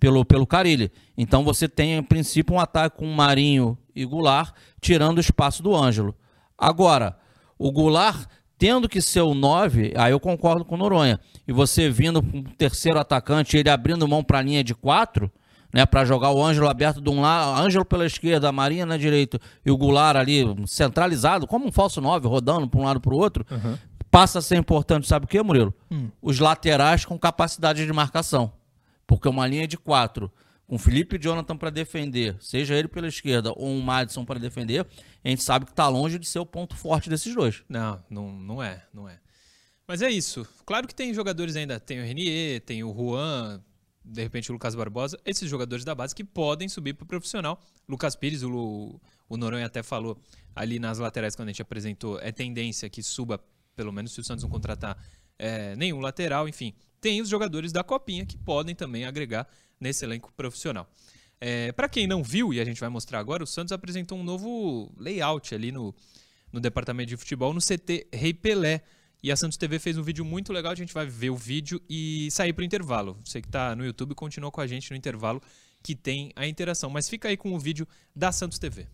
[0.00, 0.90] pelo, pelo Carilli.
[1.18, 5.76] Então você tem, em princípio, um ataque com Marinho e Goulart, tirando o espaço do
[5.76, 6.14] Ângelo.
[6.56, 7.18] Agora,
[7.58, 8.26] o Goulart
[8.56, 11.20] tendo que ser o 9, aí eu concordo com o Noronha.
[11.46, 15.30] E você vindo com o terceiro atacante, ele abrindo mão para a linha de 4,
[15.72, 18.96] né, para jogar o Ângelo aberto de um lado, Ângelo pela esquerda, a Marinha na
[18.96, 23.14] direita e o Goulart ali centralizado, como um falso 9, rodando para um lado para
[23.14, 23.76] o outro, uhum.
[24.10, 25.74] passa a ser importante, sabe o que, Murilo?
[25.90, 26.08] Hum.
[26.20, 28.52] Os laterais com capacidade de marcação.
[29.06, 30.30] Porque uma linha de quatro,
[30.66, 34.86] com Felipe e Jonathan para defender, seja ele pela esquerda ou um Madison para defender,
[35.24, 37.62] a gente sabe que está longe de ser o ponto forte desses dois.
[37.68, 39.18] Não, não, não é, não é.
[39.86, 40.46] Mas é isso.
[40.64, 43.60] Claro que tem jogadores ainda, tem o Renier, tem o Juan,
[44.04, 47.60] de repente o Lucas Barbosa, esses jogadores da base que podem subir para o profissional.
[47.88, 50.18] Lucas Pires, o, o Noronha até falou
[50.54, 53.42] ali nas laterais quando a gente apresentou, é tendência que suba,
[53.76, 54.96] pelo menos se o Santos não contratar
[55.38, 56.74] é, nenhum lateral, enfim.
[57.00, 59.48] Tem os jogadores da Copinha que podem também agregar
[59.80, 60.88] nesse elenco profissional.
[61.40, 64.22] É, para quem não viu, e a gente vai mostrar agora, o Santos apresentou um
[64.22, 65.94] novo layout ali no,
[66.52, 68.82] no departamento de futebol no CT Rei Pelé.
[69.22, 71.80] E a Santos TV fez um vídeo muito legal, a gente vai ver o vídeo
[71.88, 73.18] e sair para o intervalo.
[73.24, 75.42] Você que está no YouTube, continua com a gente no intervalo
[75.82, 76.88] que tem a interação.
[76.88, 78.86] Mas fica aí com o vídeo da Santos TV.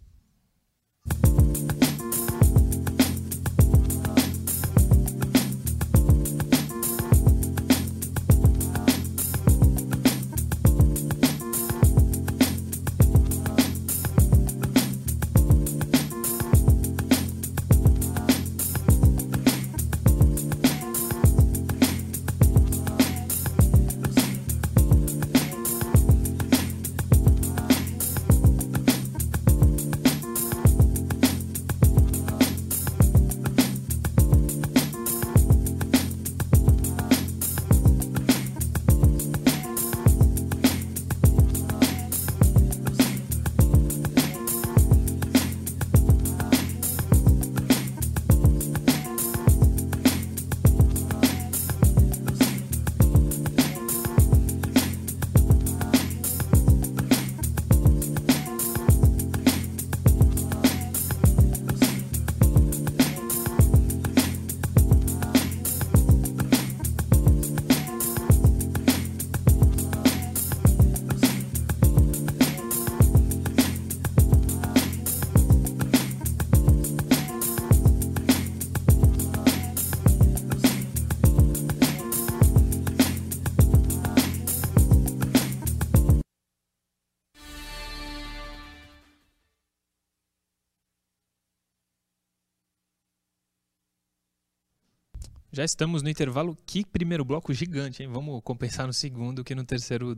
[95.56, 96.54] Já estamos no intervalo.
[96.66, 98.10] Que primeiro bloco gigante, hein?
[98.10, 100.14] Vamos compensar no segundo, que no terceiro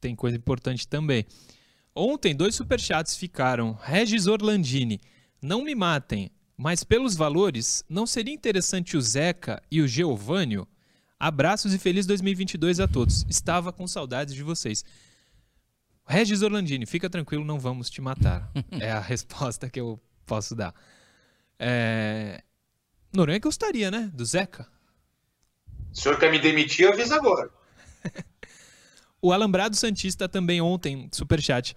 [0.00, 1.26] tem coisa importante também.
[1.94, 3.78] Ontem, dois superchats ficaram.
[3.82, 4.98] Regis Orlandini,
[5.42, 10.66] não me matem, mas pelos valores, não seria interessante o Zeca e o Geovânio?
[11.18, 13.26] Abraços e feliz 2022 a todos.
[13.28, 14.82] Estava com saudades de vocês.
[16.06, 18.50] Regis Orlandini, fica tranquilo, não vamos te matar.
[18.80, 20.74] é a resposta que eu posso dar.
[21.58, 22.42] É...
[23.12, 24.10] Noronha gostaria, né?
[24.14, 24.66] Do Zeca.
[25.92, 27.50] O senhor quer me demitir, avisa agora.
[29.20, 31.74] o Alambrado Santista também ontem, superchat.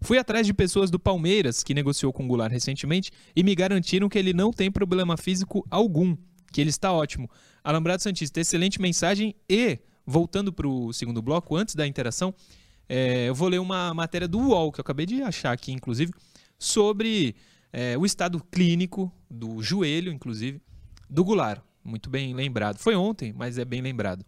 [0.00, 4.08] Fui atrás de pessoas do Palmeiras, que negociou com o Goulart recentemente, e me garantiram
[4.08, 6.16] que ele não tem problema físico algum,
[6.52, 7.30] que ele está ótimo.
[7.62, 9.36] Alambrado Santista, excelente mensagem.
[9.48, 12.34] E, voltando para o segundo bloco, antes da interação,
[12.88, 16.12] É, eu vou ler uma matéria do UOL, que eu acabei de achar aqui, inclusive,
[16.58, 17.34] sobre
[17.72, 20.60] é, o estado clínico do joelho, inclusive,
[21.12, 21.62] do Goulart.
[21.84, 22.78] Muito bem lembrado.
[22.78, 24.24] Foi ontem, mas é bem lembrado.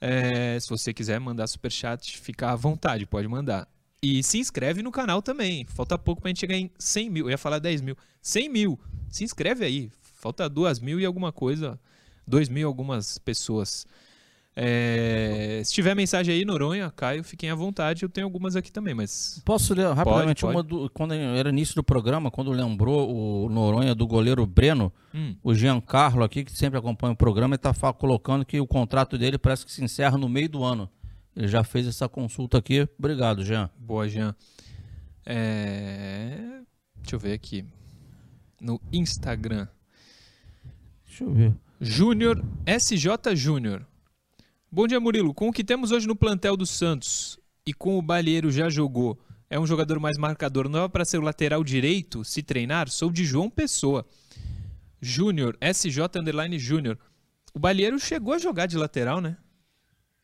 [0.00, 3.68] É, se você quiser mandar superchat, fica à vontade, pode mandar.
[4.02, 5.66] E se inscreve no canal também.
[5.66, 7.26] Falta pouco pra gente chegar em 100 mil.
[7.26, 7.96] Eu ia falar 10 mil.
[8.22, 8.80] 100 mil.
[9.10, 9.90] Se inscreve aí.
[10.00, 11.78] Falta 2 mil e alguma coisa.
[12.26, 13.86] 2 mil algumas pessoas.
[14.56, 18.04] É, se tiver mensagem aí, Noronha, Caio, fiquem à vontade.
[18.04, 19.42] Eu tenho algumas aqui também, mas.
[19.44, 20.74] Posso ler rapidamente pode, pode.
[20.74, 25.34] uma do, quando era início do programa, quando lembrou o Noronha do goleiro Breno, hum.
[25.42, 29.66] o Giancarlo aqui, que sempre acompanha o programa, está colocando que o contrato dele parece
[29.66, 30.88] que se encerra no meio do ano.
[31.36, 32.88] Ele já fez essa consulta aqui.
[32.96, 33.68] Obrigado, Jean.
[33.76, 34.36] Boa, Jean.
[35.26, 36.60] É...
[36.96, 37.64] Deixa eu ver aqui.
[38.60, 39.66] No Instagram.
[41.04, 41.54] Deixa eu ver.
[41.80, 43.84] Júnior, SJ Júnior.
[44.74, 45.32] Bom dia, Murilo.
[45.32, 49.16] Com o que temos hoje no plantel do Santos e com o Balheiro já jogou,
[49.48, 52.90] é um jogador mais marcador, não é para ser o lateral direito se treinar?
[52.90, 54.04] Sou de João Pessoa.
[55.00, 56.98] Júnior, SJ Underline Júnior.
[57.54, 59.36] O Balheiro chegou a jogar de lateral, né?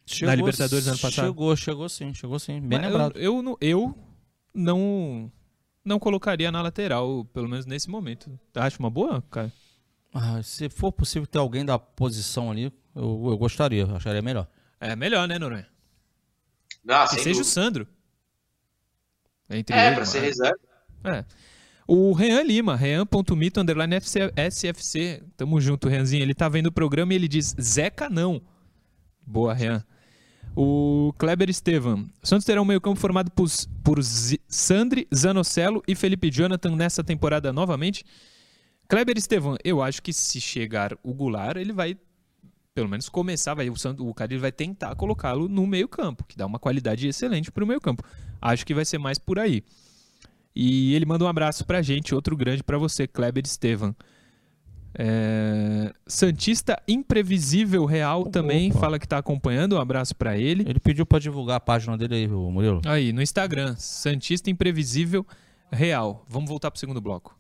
[0.05, 1.27] Chegou, Na Libertadores ano passado.
[1.27, 2.61] Chegou, chegou sim, chegou sim.
[2.61, 3.17] Bem Mas lembrado.
[3.21, 3.99] Eu, eu, eu
[4.53, 5.31] não,
[5.85, 8.29] não colocaria na lateral, pelo menos nesse momento.
[8.57, 9.53] Acho uma boa, cara?
[10.13, 14.49] Ah, se for possível ter alguém da posição ali, eu, eu gostaria, acharia melhor.
[14.81, 15.67] É melhor, né, Noronha?
[16.85, 17.43] Não, que seja dúvida.
[17.43, 17.89] o Sandro.
[19.49, 20.59] Entre é, pra ser reserva.
[21.05, 21.25] É.
[21.87, 25.23] O Rean Lima, rean.mito, underline SFC.
[25.37, 26.23] Tamo junto, Reanzinho.
[26.23, 28.41] Ele tá vendo o programa e ele diz, Zeca não.
[29.27, 29.85] Boa, Rean.
[30.55, 32.09] O Kleber Estevam.
[32.23, 33.49] Santos terá um meio campo formado por,
[33.83, 38.05] por Sandri, Zanocelo e Felipe Jonathan nessa temporada novamente.
[38.91, 41.97] Kleber Estevam, eu acho que se chegar o Goulart, ele vai
[42.75, 46.37] pelo menos começar, vai, o, Santos, o Carille vai tentar colocá-lo no meio campo, que
[46.37, 48.03] dá uma qualidade excelente para o meio campo.
[48.43, 49.63] Acho que vai ser mais por aí.
[50.57, 53.95] E ele manda um abraço para a gente, outro grande para você, Kleber Estevam.
[54.93, 55.93] É...
[56.05, 59.77] Santista Imprevisível Real também fala que está acompanhando.
[59.77, 60.65] Um abraço para ele.
[60.69, 62.81] Ele pediu para divulgar a página dele aí, Murilo.
[62.85, 65.25] Aí, no Instagram, Santista Imprevisível
[65.71, 66.27] Real.
[66.29, 67.40] Vamos voltar para o segundo bloco.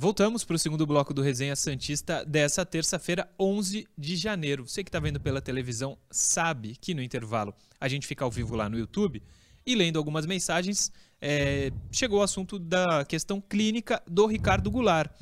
[0.00, 4.66] Voltamos para o segundo bloco do Resenha Santista dessa terça-feira, 11 de janeiro.
[4.66, 8.56] Você que está vendo pela televisão sabe que no intervalo a gente fica ao vivo
[8.56, 9.22] lá no YouTube
[9.66, 15.12] e lendo algumas mensagens, é, chegou o assunto da questão clínica do Ricardo Goulart.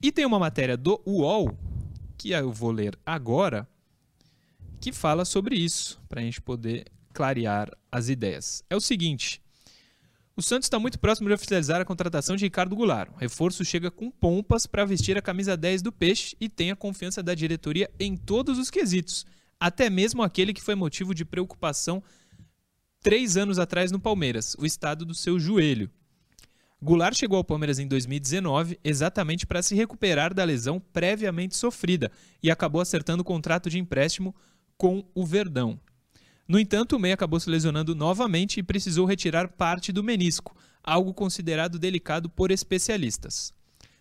[0.00, 1.54] E tem uma matéria do UOL,
[2.16, 3.68] que eu vou ler agora,
[4.80, 8.64] que fala sobre isso, para a gente poder clarear as ideias.
[8.70, 9.43] É o seguinte:
[10.36, 13.10] o Santos está muito próximo de oficializar a contratação de Ricardo Goulart.
[13.12, 16.76] O reforço chega com pompas para vestir a camisa 10 do Peixe e tem a
[16.76, 19.24] confiança da diretoria em todos os quesitos,
[19.60, 22.02] até mesmo aquele que foi motivo de preocupação
[23.00, 25.88] três anos atrás no Palmeiras, o estado do seu joelho.
[26.82, 32.10] Goulart chegou ao Palmeiras em 2019 exatamente para se recuperar da lesão previamente sofrida
[32.42, 34.34] e acabou acertando o contrato de empréstimo
[34.76, 35.78] com o Verdão.
[36.46, 41.14] No entanto, o meia acabou se lesionando novamente e precisou retirar parte do menisco, algo
[41.14, 43.52] considerado delicado por especialistas.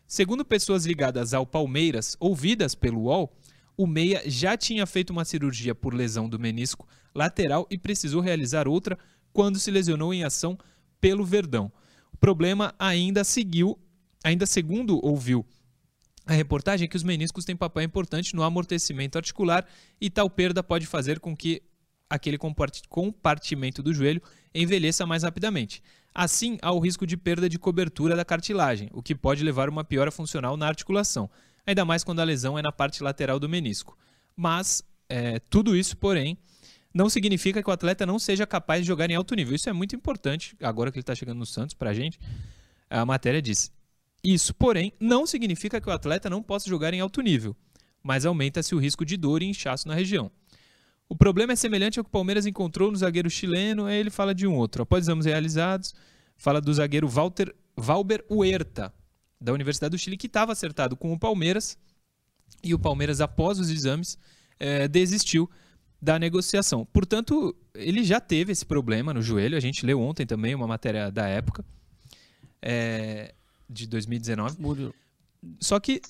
[0.05, 3.33] Segundo pessoas ligadas ao Palmeiras, ouvidas pelo UOL,
[3.77, 8.67] o meia já tinha feito uma cirurgia por lesão do menisco lateral e precisou realizar
[8.67, 8.97] outra
[9.31, 10.57] quando se lesionou em ação
[10.99, 11.71] pelo Verdão.
[12.11, 13.79] O problema ainda seguiu,
[14.23, 15.45] ainda segundo ouviu
[16.25, 19.65] a reportagem, é que os meniscos têm papel importante no amortecimento articular
[19.99, 21.61] e tal perda pode fazer com que
[22.13, 24.21] aquele compartimento do joelho
[24.53, 25.81] envelheça mais rapidamente.
[26.13, 29.71] Assim, há o risco de perda de cobertura da cartilagem, o que pode levar a
[29.71, 31.27] uma piora funcional na articulação,
[31.65, 33.97] ainda mais quando a lesão é na parte lateral do menisco.
[34.35, 36.37] Mas, é, tudo isso, porém,
[36.93, 39.55] não significa que o atleta não seja capaz de jogar em alto nível.
[39.55, 42.19] Isso é muito importante, agora que ele está chegando no Santos, para a gente.
[42.91, 43.71] A matéria diz:
[44.23, 47.55] Isso, porém, não significa que o atleta não possa jogar em alto nível,
[48.03, 50.31] mas aumenta-se o risco de dor e inchaço na região.
[51.13, 54.33] O problema é semelhante ao que o Palmeiras encontrou no zagueiro chileno, aí ele fala
[54.33, 54.81] de um outro.
[54.81, 55.93] Após exames realizados,
[56.35, 58.91] fala do zagueiro Walter, Valber Huerta,
[59.39, 61.77] da Universidade do Chile, que estava acertado com o Palmeiras,
[62.63, 64.17] e o Palmeiras, após os exames,
[64.59, 65.47] é, desistiu
[66.01, 66.83] da negociação.
[66.83, 69.55] Portanto, ele já teve esse problema no joelho.
[69.55, 71.63] A gente leu ontem também uma matéria da época,
[72.59, 73.35] é,
[73.69, 74.91] de 2019.
[75.59, 76.01] Só que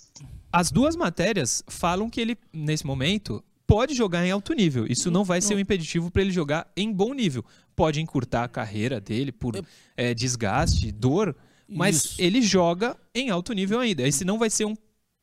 [0.49, 3.43] as duas matérias falam que ele, nesse momento,
[3.73, 4.85] pode jogar em alto nível.
[4.87, 7.43] Isso não vai ser um impeditivo para ele jogar em bom nível.
[7.75, 9.59] Pode encurtar a carreira dele por
[9.97, 11.35] é, desgaste, dor,
[11.67, 12.21] mas Isso.
[12.21, 14.07] ele joga em alto nível ainda.
[14.07, 14.75] Esse não vai ser um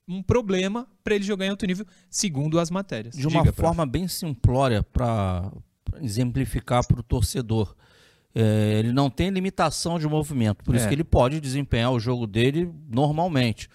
[0.09, 3.15] um problema para ele jogar em alto nível, segundo as matérias.
[3.15, 3.91] De uma Diga, forma prof.
[3.93, 5.53] bem simplória para
[6.03, 7.77] exemplificar para o torcedor.
[8.35, 10.79] É, ele não tem limitação de movimento, por é.
[10.79, 13.69] isso que ele pode desempenhar o jogo dele normalmente.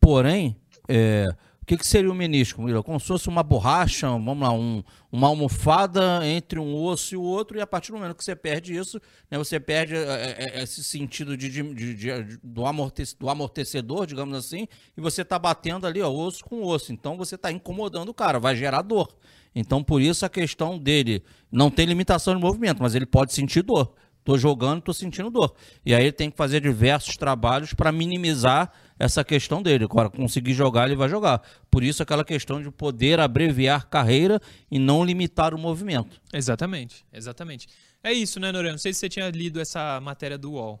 [0.00, 0.56] Porém,
[0.88, 1.26] é,
[1.62, 2.82] o que, que seria o menisco, Murilo?
[2.82, 4.82] Como se fosse uma borracha, vamos lá, um,
[5.12, 8.34] uma almofada entre um osso e o outro, e a partir do momento que você
[8.34, 9.00] perde isso,
[9.30, 15.00] né, você perde é, é, esse sentido de, de, de, do, amortecedor, digamos assim, e
[15.00, 16.92] você está batendo ali, ó, osso com osso.
[16.92, 19.14] Então você está incomodando o cara, vai gerar dor.
[19.54, 23.62] Então, por isso a questão dele não tem limitação de movimento, mas ele pode sentir
[23.62, 23.92] dor.
[24.20, 25.54] Estou jogando, estou sentindo dor.
[25.84, 29.84] E aí ele tem que fazer diversos trabalhos para minimizar essa questão dele.
[29.84, 31.42] Agora, conseguir jogar, ele vai jogar.
[31.70, 34.40] Por isso aquela questão de poder abreviar carreira
[34.70, 36.20] e não limitar o movimento.
[36.32, 37.66] Exatamente, exatamente.
[38.04, 38.72] É isso, né, Noran?
[38.72, 40.80] Não sei se você tinha lido essa matéria do UOL.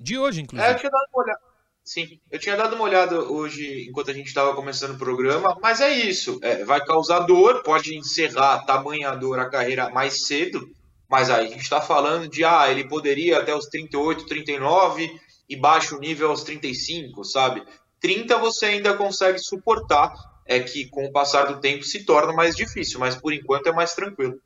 [0.00, 0.70] De hoje, inclusive.
[0.70, 1.40] É, eu tinha dado uma olhada.
[1.82, 5.80] Sim, eu tinha dado uma olhada hoje enquanto a gente estava começando o programa, mas
[5.80, 6.38] é isso.
[6.42, 10.70] É, vai causar dor, pode encerrar tamanha dor a carreira mais cedo,
[11.08, 15.56] mas aí a gente está falando de, ah, ele poderia até os 38, 39 e
[15.56, 17.64] baixo nível aos 35, sabe?
[18.00, 20.12] 30 você ainda consegue suportar,
[20.44, 23.72] é que com o passar do tempo se torna mais difícil, mas por enquanto é
[23.72, 24.40] mais tranquilo.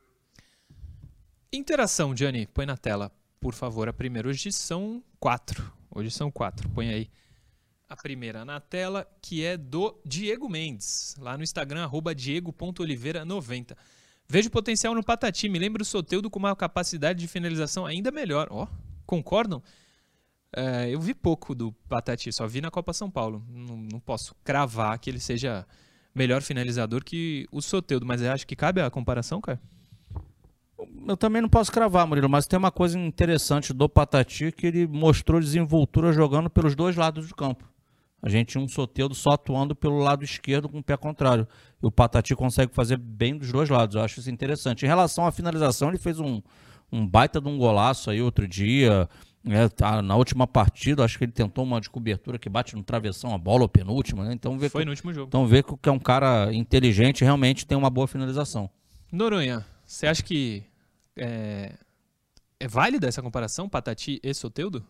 [1.51, 4.27] Interação, Gianni, põe na tela, por favor, a primeira.
[4.27, 5.71] Hoje são quatro.
[5.91, 7.09] Hoje são quatro, põe aí
[7.87, 13.77] a primeira na tela, que é do Diego Mendes, lá no Instagram, diego.oliveira90.
[14.33, 18.47] Vejo potencial no Patati, me lembra o Soteudo com uma capacidade de finalização ainda melhor.
[18.49, 18.67] Ó, oh,
[19.05, 19.61] concordam?
[20.55, 23.45] É, eu vi pouco do Patati, só vi na Copa São Paulo.
[23.47, 25.67] Não, não, posso cravar que ele seja
[26.15, 29.61] melhor finalizador que o Soteudo, mas acho que cabe a comparação, cara?
[31.07, 34.87] Eu também não posso cravar, Murilo, mas tem uma coisa interessante do Patati que ele
[34.87, 37.71] mostrou desenvoltura jogando pelos dois lados do campo.
[38.23, 41.45] A gente tinha um Soteudo só atuando pelo lado esquerdo com o pé contrário.
[41.81, 43.97] E o Patati consegue fazer bem dos dois lados.
[43.97, 44.85] Eu acho isso interessante.
[44.85, 46.41] Em relação à finalização, ele fez um,
[46.89, 49.09] um baita de um golaço aí outro dia.
[49.45, 53.33] É, tá, na última partida, acho que ele tentou uma descobertura que bate no travessão,
[53.33, 54.31] a bola ou penúltima, né?
[54.31, 55.27] Então vê Foi que, no último jogo.
[55.27, 58.69] Então vê que é um cara inteligente realmente tem uma boa finalização.
[59.11, 60.63] Noronha, você acha que
[61.17, 61.73] é,
[62.57, 64.81] é válida essa comparação, Patati e Soteudo?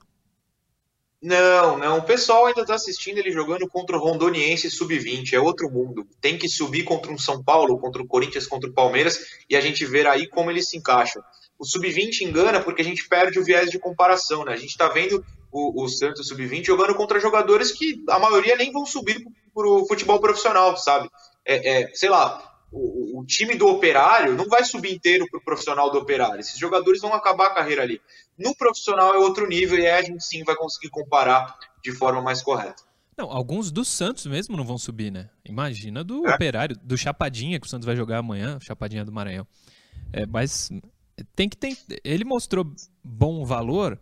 [1.24, 2.00] Não, não.
[2.00, 5.32] O pessoal ainda está assistindo ele jogando contra o Rondoniense Sub-20.
[5.32, 6.06] É outro mundo.
[6.20, 9.62] Tem que subir contra um São Paulo, contra o Corinthians, contra o Palmeiras e a
[9.62, 11.24] gente ver aí como eles se encaixam.
[11.58, 14.52] O Sub-20 engana porque a gente perde o viés de comparação, né?
[14.52, 18.70] A gente está vendo o, o Santos Sub-20 jogando contra jogadores que a maioria nem
[18.74, 21.10] vão subir para o futebol profissional, sabe?
[21.46, 25.44] É, é, sei lá, o, o, time do operário não vai subir inteiro para o
[25.44, 26.40] profissional do operário.
[26.40, 28.02] Esses jogadores vão acabar a carreira ali.
[28.38, 32.22] No profissional é outro nível e aí a gente sim vai conseguir comparar de forma
[32.22, 32.84] mais correta.
[33.16, 35.30] Não, alguns do Santos mesmo não vão subir, né?
[35.46, 36.34] Imagina do é.
[36.34, 39.46] Operário, do Chapadinha, que o Santos vai jogar amanhã, Chapadinha do Maranhão.
[40.12, 40.72] É, mas
[41.36, 41.78] tem que ter.
[42.04, 44.00] Ele mostrou bom valor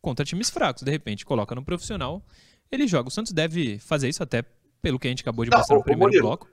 [0.00, 0.82] contra times fracos.
[0.82, 2.24] De repente, coloca no profissional,
[2.72, 3.08] ele joga.
[3.08, 4.42] O Santos deve fazer isso até
[4.80, 6.48] pelo que a gente acabou de mostrar no primeiro bloco.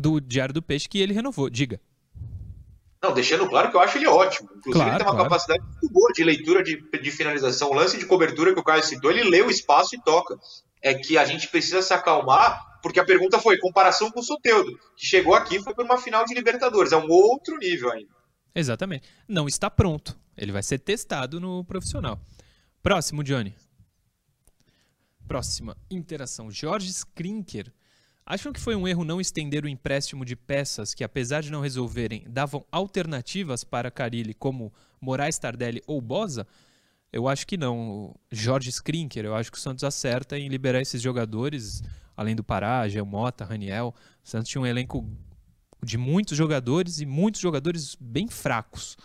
[0.00, 1.48] Do Diário do Peixe, que ele renovou.
[1.50, 1.80] Diga.
[3.02, 4.48] Não, deixando claro que eu acho ele ótimo.
[4.56, 5.30] Inclusive, claro, ele tem uma claro.
[5.30, 7.70] capacidade muito boa de leitura de, de finalização.
[7.70, 10.36] O lance de cobertura que o Caio citou, ele lê o espaço e toca.
[10.82, 14.78] É que a gente precisa se acalmar, porque a pergunta foi comparação com o Soteudo,
[14.96, 16.92] que chegou aqui foi por uma final de Libertadores.
[16.92, 18.10] É um outro nível ainda.
[18.54, 19.08] Exatamente.
[19.28, 20.18] Não está pronto.
[20.36, 22.20] Ele vai ser testado no profissional.
[22.82, 23.54] Próximo, Johnny.
[25.26, 26.50] Próxima interação.
[26.50, 27.72] Jorge Skrinker
[28.30, 31.62] Acham que foi um erro não estender o empréstimo de peças que, apesar de não
[31.62, 34.70] resolverem, davam alternativas para Carilli, como
[35.00, 36.46] Moraes Tardelli ou Bosa?
[37.10, 38.14] Eu acho que não.
[38.30, 41.82] Jorge Skrinker, eu acho que o Santos acerta em liberar esses jogadores,
[42.14, 43.94] além do Pará, Mota, Raniel.
[44.22, 45.10] O Santos tinha um elenco
[45.82, 48.98] de muitos jogadores e muitos jogadores bem fracos.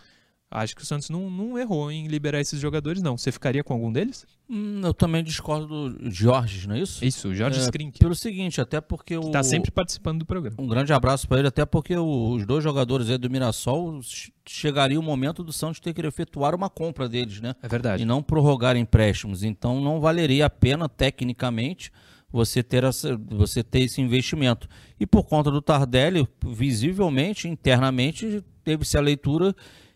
[0.54, 3.18] Acho que o Santos não, não errou em liberar esses jogadores, não.
[3.18, 4.24] Você ficaria com algum deles?
[4.48, 7.04] Hum, eu também discordo do Jorge, não é isso?
[7.04, 7.98] Isso, o Jorge é, Skrint.
[7.98, 9.22] Pelo seguinte, até porque o.
[9.22, 10.56] Está sempre participando do programa.
[10.60, 13.98] Um grande abraço para ele, até porque os dois jogadores aí do Mirassol
[14.46, 17.56] chegaria o momento do Santos ter que efetuar uma compra deles, né?
[17.60, 18.04] É verdade.
[18.04, 19.42] E não prorrogar empréstimos.
[19.42, 21.90] Então não valeria a pena, tecnicamente,
[22.30, 24.68] você ter, essa, você ter esse investimento.
[25.00, 29.52] E por conta do Tardelli, visivelmente, internamente, teve-se a leitura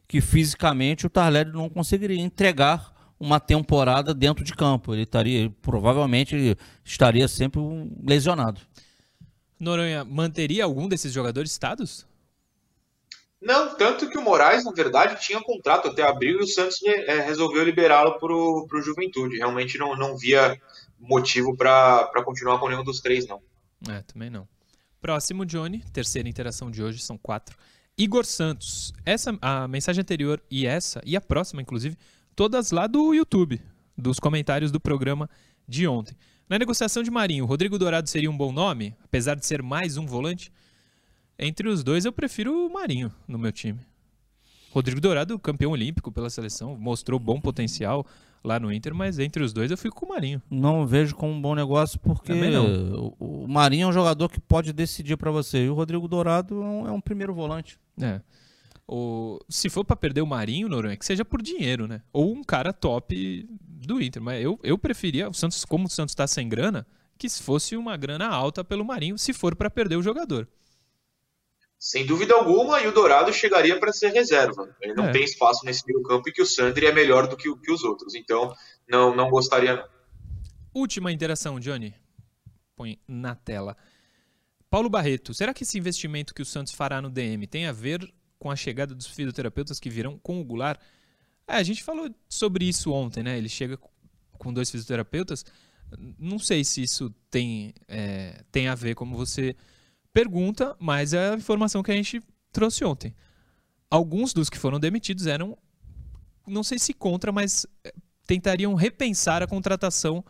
[0.08, 4.94] que fisicamente o Tardelli não conseguiria entregar uma temporada dentro de campo.
[4.94, 7.60] Ele estaria, provavelmente, estaria sempre
[8.02, 8.60] lesionado.
[9.60, 12.06] Noronha, manteria algum desses jogadores estados?
[13.40, 17.20] Não, tanto que o Moraes, na verdade, tinha contrato até abril e o Santos é,
[17.20, 19.36] resolveu liberá-lo para o Juventude.
[19.36, 20.60] Realmente não, não via
[20.98, 23.40] motivo para continuar com nenhum dos três, não.
[23.88, 24.48] É, também não.
[25.00, 25.84] Próximo, Johnny.
[25.92, 27.56] Terceira interação de hoje, são quatro.
[27.98, 28.94] Igor Santos.
[29.04, 31.96] Essa, a mensagem anterior e essa, e a próxima, inclusive,
[32.36, 33.60] todas lá do YouTube,
[33.96, 35.28] dos comentários do programa
[35.66, 36.16] de ontem.
[36.48, 40.06] Na negociação de Marinho, Rodrigo Dourado seria um bom nome, apesar de ser mais um
[40.06, 40.52] volante?
[41.36, 43.80] Entre os dois, eu prefiro o Marinho no meu time.
[44.70, 48.06] Rodrigo Dourado, campeão olímpico pela seleção, mostrou bom potencial
[48.42, 50.42] lá no Inter, mas entre os dois eu fico com o Marinho.
[50.50, 54.72] Não vejo como um bom negócio porque o, o Marinho é um jogador que pode
[54.72, 57.78] decidir para você e o Rodrigo Dourado é um, é um primeiro volante.
[58.00, 58.20] É.
[58.86, 62.00] O, se for para perder o Marinho, Noronha, que seja por dinheiro, né?
[62.10, 64.22] Ou um cara top do Inter.
[64.22, 66.86] Mas eu, eu preferia, o Santos, como o Santos está sem grana,
[67.18, 70.48] que fosse uma grana alta pelo Marinho, se for para perder o jogador.
[71.78, 74.74] Sem dúvida alguma, e o Dourado chegaria para ser reserva.
[74.80, 75.12] Ele não é.
[75.12, 77.84] tem espaço nesse meio campo e que o Sandri é melhor do que, que os
[77.84, 78.16] outros.
[78.16, 78.52] Então,
[78.88, 79.76] não, não gostaria.
[79.76, 79.84] Não.
[80.74, 81.94] Última interação, Johnny.
[82.74, 83.76] Põe na tela.
[84.68, 88.12] Paulo Barreto, será que esse investimento que o Santos fará no DM tem a ver
[88.38, 90.80] com a chegada dos fisioterapeutas que virão com o Goulart?
[91.46, 93.38] É, a gente falou sobre isso ontem, né?
[93.38, 93.78] Ele chega
[94.32, 95.44] com dois fisioterapeutas.
[96.18, 99.56] Não sei se isso tem, é, tem a ver, como você
[100.18, 103.14] pergunta, mas é a informação que a gente trouxe ontem.
[103.88, 105.56] Alguns dos que foram demitidos eram,
[106.44, 107.94] não sei se contra, mas eh,
[108.26, 110.24] tentariam repensar a contratação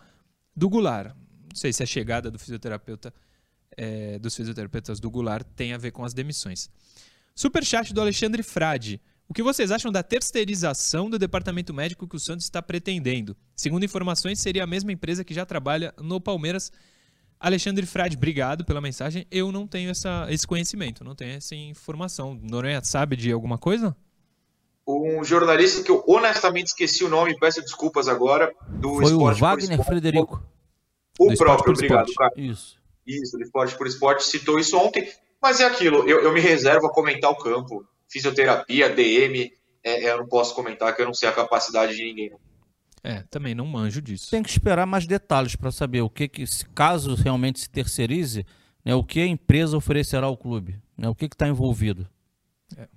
[0.54, 1.16] do Goulart.
[1.16, 3.14] Não sei se a chegada do fisioterapeuta,
[3.78, 6.68] é, dos fisioterapeutas do Goulart tem a ver com as demissões.
[7.34, 9.00] Superchat do Alexandre Frade.
[9.26, 13.34] O que vocês acham da terceirização do departamento médico que o Santos está pretendendo?
[13.56, 16.70] Segundo informações, seria a mesma empresa que já trabalha no Palmeiras
[17.40, 19.26] Alexandre Frade, obrigado pela mensagem.
[19.30, 22.38] Eu não tenho essa, esse conhecimento, não tenho essa informação.
[22.42, 23.96] Noronha, sabe de alguma coisa?
[24.86, 29.40] Um jornalista que eu honestamente esqueci o nome, peço desculpas agora, do Foi Esporte o
[29.40, 30.42] Wagner Frederico.
[31.18, 32.32] O do próprio, obrigado, cara.
[32.36, 32.78] Isso.
[33.06, 35.08] Isso, do Esporte por Esporte citou isso ontem,
[35.40, 37.84] mas é aquilo, eu, eu me reservo a comentar o campo.
[38.08, 39.50] Fisioterapia, DM,
[39.84, 42.32] é, é, eu não posso comentar que eu não sei a capacidade de ninguém.
[43.02, 44.30] É, também não manjo disso.
[44.30, 46.44] Tem que esperar mais detalhes para saber o que, que
[46.74, 48.44] caso realmente se terceirize,
[48.84, 52.08] né, o que a empresa oferecerá ao clube, né, o que está envolvido.
[52.76, 52.88] É.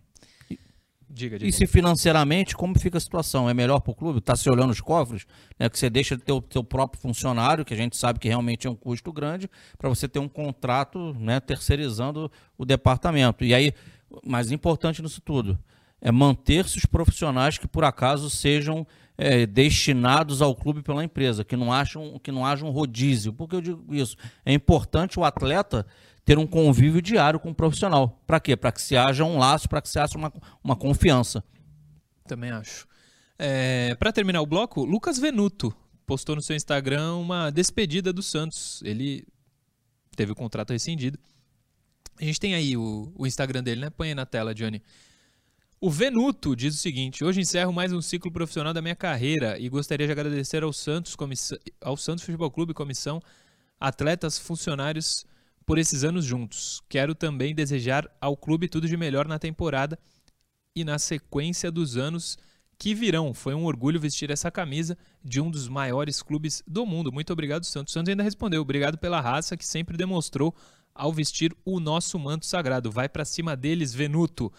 [1.14, 1.50] Diga, diga.
[1.50, 3.50] E se financeiramente, como fica a situação?
[3.50, 4.20] É melhor para o clube?
[4.20, 5.26] Está se olhando os cofres?
[5.60, 8.28] Né, que você deixa de ter o teu próprio funcionário, que a gente sabe que
[8.28, 13.44] realmente é um custo grande, para você ter um contrato né, terceirizando o departamento.
[13.44, 13.74] E aí,
[14.26, 15.60] mais importante nisso tudo,
[16.00, 18.88] é manter-se os profissionais que por acaso sejam
[19.24, 23.32] é, destinados ao clube pela empresa, que não, acham, que não haja um rodízio.
[23.32, 24.18] Por que eu digo isso?
[24.44, 25.86] É importante o atleta
[26.26, 28.20] ter um convívio diário com o profissional.
[28.26, 28.58] Para quê?
[28.58, 31.44] Para que se haja um laço, para que se haja uma, uma confiança.
[32.26, 32.88] Também acho.
[33.38, 35.72] É, para terminar o bloco, Lucas Venuto
[36.08, 38.82] postou no seu Instagram uma despedida do Santos.
[38.84, 39.24] Ele
[40.16, 41.20] teve o contrato rescindido.
[42.20, 43.92] A gente tem aí o, o Instagram dele, né?
[43.92, 44.82] Põe aí na tela, Johnny.
[45.84, 49.68] O Venuto diz o seguinte: Hoje encerro mais um ciclo profissional da minha carreira e
[49.68, 51.18] gostaria de agradecer ao Santos,
[51.82, 53.20] ao Santos Futebol Clube, comissão,
[53.80, 55.26] atletas, funcionários
[55.66, 56.84] por esses anos juntos.
[56.88, 59.98] Quero também desejar ao clube tudo de melhor na temporada
[60.76, 62.38] e na sequência dos anos
[62.78, 63.34] que virão.
[63.34, 67.12] Foi um orgulho vestir essa camisa de um dos maiores clubes do mundo.
[67.12, 67.92] Muito obrigado, Santos.
[67.92, 70.54] Santos ainda respondeu: Obrigado pela raça que sempre demonstrou
[70.94, 72.92] ao vestir o nosso manto sagrado.
[72.92, 74.54] Vai para cima deles, Venuto.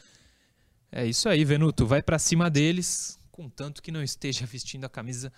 [0.94, 1.86] É isso aí, Venuto.
[1.86, 5.32] Vai para cima deles, contanto que não esteja vestindo a camisa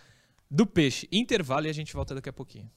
[0.51, 1.09] do peixe.
[1.13, 2.69] Intervalo e a gente volta daqui a pouquinho.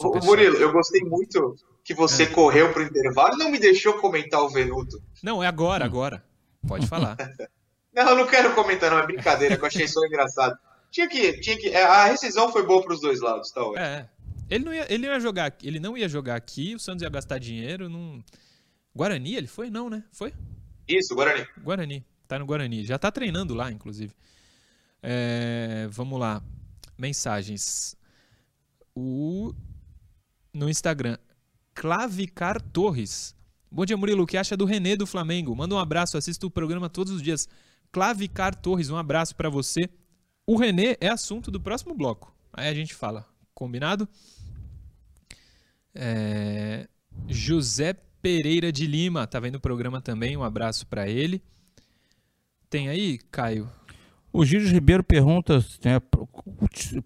[0.00, 1.54] Ô, Murilo, eu gostei muito
[1.84, 2.26] que você é.
[2.26, 5.02] correu pro intervalo e não me deixou comentar o Venuto.
[5.22, 6.24] Não, é agora, agora.
[6.66, 7.16] Pode falar.
[7.94, 8.98] não, eu não quero comentar, não.
[8.98, 10.56] É brincadeira, que eu achei só engraçado.
[10.90, 11.68] Tinha que, tinha que.
[11.68, 13.60] É, a rescisão foi boa para os dois lados, tá.
[13.76, 14.08] É,
[14.54, 17.38] ele não ia, ele ia jogar, ele não ia jogar aqui, o Santos ia gastar
[17.38, 18.22] dinheiro num
[18.94, 20.04] Guarani, ele foi não, né?
[20.12, 20.34] Foi?
[20.86, 21.46] Isso, Guarani.
[21.62, 24.14] Guarani, tá no Guarani, já tá treinando lá, inclusive.
[25.02, 26.42] É, vamos lá,
[26.98, 27.96] mensagens.
[28.94, 29.54] O
[30.52, 31.16] no Instagram,
[31.74, 33.34] Clavicar Torres.
[33.70, 34.24] Bom dia, Murilo.
[34.24, 35.56] O que acha do René do Flamengo?
[35.56, 37.48] Manda um abraço, assisto o programa todos os dias.
[37.90, 39.88] Clavicar Torres, um abraço para você.
[40.46, 42.36] O René é assunto do próximo bloco.
[42.52, 43.26] Aí a gente fala.
[43.54, 44.06] Combinado?
[45.94, 46.88] É...
[47.28, 51.42] José Pereira de Lima, tá vendo o programa também, um abraço para ele.
[52.70, 53.68] Tem aí, Caio?
[54.32, 56.00] O Gilles Ribeiro pergunta né,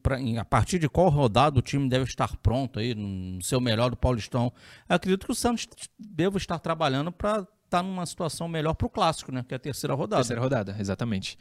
[0.01, 3.91] pra, a partir de qual rodada o time deve estar pronto aí, no seu melhor
[3.91, 4.53] do Paulistão.
[4.89, 5.67] Eu acredito que o Santos
[5.99, 9.45] deve estar trabalhando para estar tá numa situação melhor para o clássico, né?
[9.47, 10.23] Que é a terceira rodada.
[10.23, 11.37] Terceira rodada, exatamente.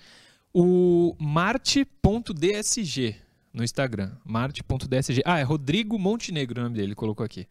[0.52, 3.16] O marte.dsg
[3.56, 4.12] no Instagram.
[4.26, 5.22] Marte.dsg.
[5.26, 7.48] Ah, é Rodrigo Montenegro o nome dele, colocou aqui.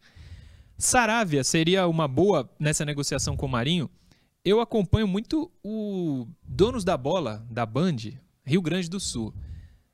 [0.77, 3.89] Saravia seria uma boa nessa negociação com o Marinho?
[4.43, 7.97] Eu acompanho muito o Donos da Bola, da Band,
[8.45, 9.33] Rio Grande do Sul.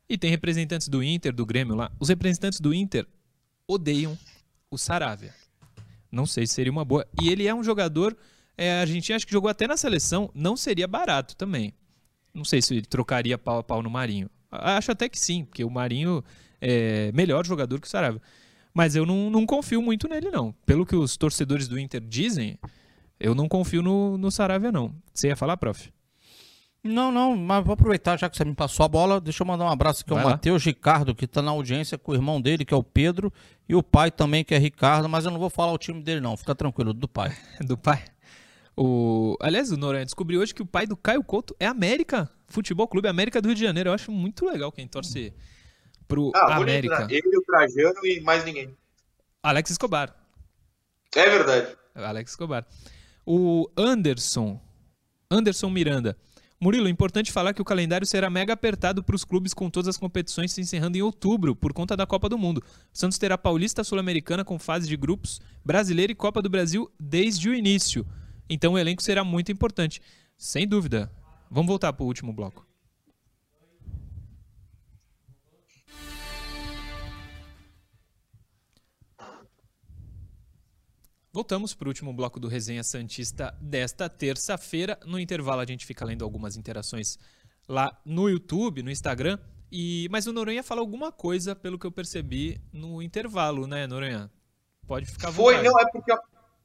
[0.09, 1.89] E tem representantes do Inter, do Grêmio lá.
[1.97, 3.07] Os representantes do Inter
[3.66, 4.18] odeiam
[4.70, 5.34] o Saravia.
[6.12, 7.07] Não sei se seria uma boa.
[7.22, 8.18] E ele é um jogador
[8.57, 10.30] é, argentino, acho que jogou até na seleção.
[10.36, 11.74] Não seria barato também.
[12.34, 14.30] Não sei se ele trocaria pau a pau no Marinho.
[14.52, 16.24] Acho até que sim, porque o Marinho
[16.60, 18.22] é melhor jogador que o Saravia.
[18.74, 20.54] Mas eu não, não confio muito nele, não.
[20.66, 22.58] Pelo que os torcedores do Inter dizem,
[23.20, 24.93] eu não confio no, no Saravia, não.
[25.14, 25.91] Você ia falar, prof?
[26.84, 29.22] Não, não, mas vou aproveitar já que você me passou a bola.
[29.22, 32.16] Deixa eu mandar um abraço aqui ao Matheus Ricardo, que está na audiência com o
[32.16, 33.32] irmão dele, que é o Pedro,
[33.70, 36.22] e o pai também, que é Ricardo, mas eu não vou falar o time dele,
[36.22, 36.36] não.
[36.36, 37.36] Fica tranquilo, do pai.
[37.62, 38.04] do pai.
[38.76, 39.38] O...
[39.39, 43.08] Aliás, o Noronha descobriu hoje que o pai do Caio Couto é América, Futebol Clube
[43.08, 43.89] América do Rio de Janeiro.
[43.89, 45.34] Eu acho muito legal quem torce
[46.08, 46.95] pro ah, América.
[46.95, 47.18] Bonito, né?
[47.26, 48.76] Ele, o Trajano e mais ninguém.
[49.41, 50.16] Alex Escobar.
[51.16, 51.76] É verdade.
[51.95, 52.66] Alex Escobar.
[53.26, 54.60] O Anderson,
[55.30, 56.18] Anderson Miranda.
[56.60, 59.97] Murilo, importante falar que o calendário será mega apertado para os clubes com todas as
[59.97, 62.60] competições se encerrando em outubro por conta da Copa do Mundo.
[62.60, 67.49] O Santos terá Paulista Sul-Americana com fase de grupos, Brasileira e Copa do Brasil desde
[67.49, 68.06] o início.
[68.47, 70.04] Então o elenco será muito importante.
[70.38, 71.12] Sem dúvida.
[71.54, 72.66] Vamos voltar para o último bloco.
[81.34, 84.97] Voltamos para o último bloco do Resenha Santista desta terça-feira.
[85.06, 87.20] No intervalo a gente fica lendo algumas interações
[87.68, 89.38] lá no YouTube, no Instagram.
[89.70, 94.32] E mas o Noronha fala alguma coisa, pelo que eu percebi, no intervalo, né, Noronha?
[94.88, 96.12] Pode ficar Foi, não, é porque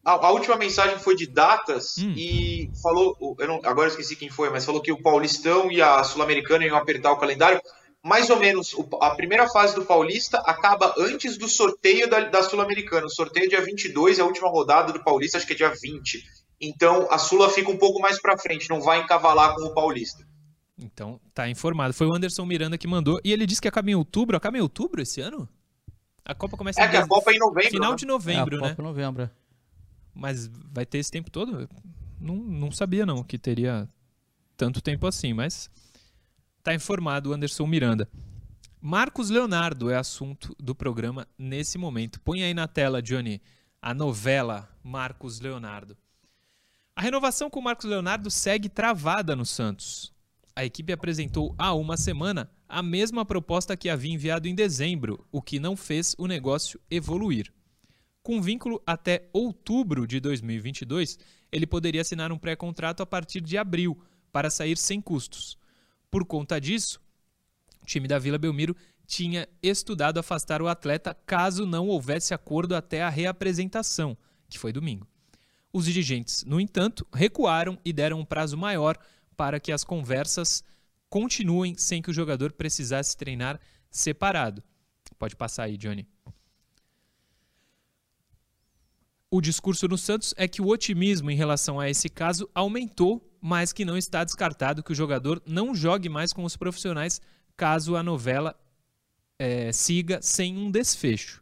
[0.07, 2.15] a, a, última mensagem foi de datas hum.
[2.17, 5.83] e falou, eu não, agora eu esqueci quem foi, mas falou que o Paulistão e
[5.83, 7.61] a Sul-Americana iam apertar o calendário
[8.03, 13.07] mais ou menos a primeira fase do Paulista acaba antes do sorteio da, da Sul-Americana.
[13.07, 16.25] O sorteio é dia 22, a última rodada do Paulista acho que é dia 20.
[16.61, 20.25] Então a Sula fica um pouco mais para frente, não vai encavalar com o Paulista.
[20.79, 21.95] Então, tá informado.
[21.95, 23.19] Foi o Anderson Miranda que mandou.
[23.25, 24.37] E ele disse que acaba em outubro.
[24.37, 25.49] Acaba em outubro esse ano?
[26.25, 27.71] A Copa começa é, em que a Copa é em novembro.
[27.71, 27.97] Final né?
[27.97, 28.69] de novembro, é, a né?
[28.71, 28.89] Copa né?
[28.89, 29.31] novembro.
[30.17, 31.69] Mas vai ter esse tempo todo?
[32.21, 33.89] Não, não sabia, não, que teria
[34.57, 35.71] tanto tempo assim, mas
[36.67, 38.11] Está informado o Anderson Miranda.
[38.81, 42.21] Marcos Leonardo é assunto do programa nesse momento.
[42.21, 43.41] Põe aí na tela, Johnny,
[43.81, 45.97] a novela Marcos Leonardo.
[46.97, 50.13] A renovação com Marcos Leonardo segue travada no Santos.
[50.57, 55.41] A equipe apresentou há uma semana a mesma proposta que havia enviado em dezembro, o
[55.41, 57.55] que não fez o negócio evoluir.
[58.27, 61.17] Com vínculo até outubro de 2022,
[61.53, 63.97] ele poderia assinar um pré-contrato a partir de abril,
[64.33, 65.57] para sair sem custos.
[66.11, 67.01] Por conta disso,
[67.81, 68.75] o time da Vila Belmiro
[69.07, 74.19] tinha estudado afastar o atleta caso não houvesse acordo até a reapresentação,
[74.49, 75.07] que foi domingo.
[75.73, 78.99] Os dirigentes, no entanto, recuaram e deram um prazo maior
[79.37, 80.65] para que as conversas
[81.09, 84.65] continuem sem que o jogador precisasse treinar separado.
[85.17, 86.09] Pode passar aí, Johnny.
[89.31, 93.73] O discurso no Santos é que o otimismo em relação a esse caso aumentou mas
[93.73, 97.21] que não está descartado que o jogador não jogue mais com os profissionais
[97.57, 98.59] caso a novela
[99.39, 101.41] é, siga sem um desfecho.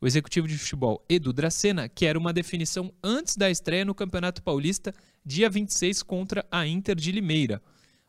[0.00, 4.92] O executivo de futebol Edu Dracena quer uma definição antes da estreia no Campeonato Paulista,
[5.24, 7.62] dia 26, contra a Inter de Limeira.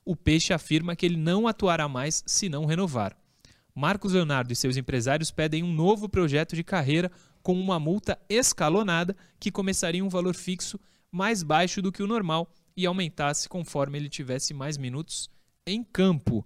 [0.04, 3.16] O Peixe afirma que ele não atuará mais se não renovar.
[3.76, 7.12] Marcos Leonardo e seus empresários pedem um novo projeto de carreira
[7.46, 10.80] com uma multa escalonada que começaria um valor fixo
[11.12, 15.30] mais baixo do que o normal e aumentasse conforme ele tivesse mais minutos
[15.64, 16.44] em campo.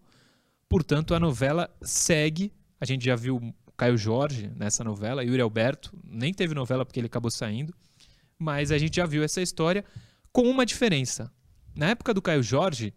[0.67, 2.51] Portanto, a novela segue.
[2.81, 7.07] A gente já viu Caio Jorge nessa novela, Yuri Alberto, nem teve novela porque ele
[7.07, 7.73] acabou saindo,
[8.37, 9.85] mas a gente já viu essa história
[10.33, 11.31] com uma diferença.
[11.73, 12.93] Na época do Caio Jorge,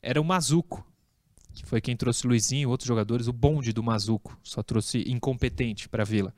[0.00, 0.90] era o Mazuco,
[1.52, 5.86] que foi quem trouxe Luizinho e outros jogadores, o bonde do Mazuco, só trouxe incompetente
[5.86, 6.34] para a Vila.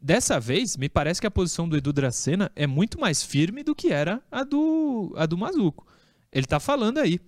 [0.00, 3.74] Dessa vez, me parece que a posição do Edu Dracena é muito mais firme do
[3.74, 5.86] que era a do, a do Mazuco.
[6.32, 7.20] Ele está falando aí,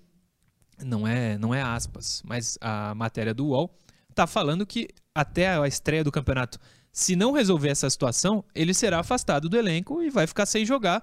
[0.83, 3.75] não é, não é aspas, mas a matéria do UOL
[4.09, 6.59] está falando que até a estreia do campeonato,
[6.91, 11.03] se não resolver essa situação, ele será afastado do elenco e vai ficar sem jogar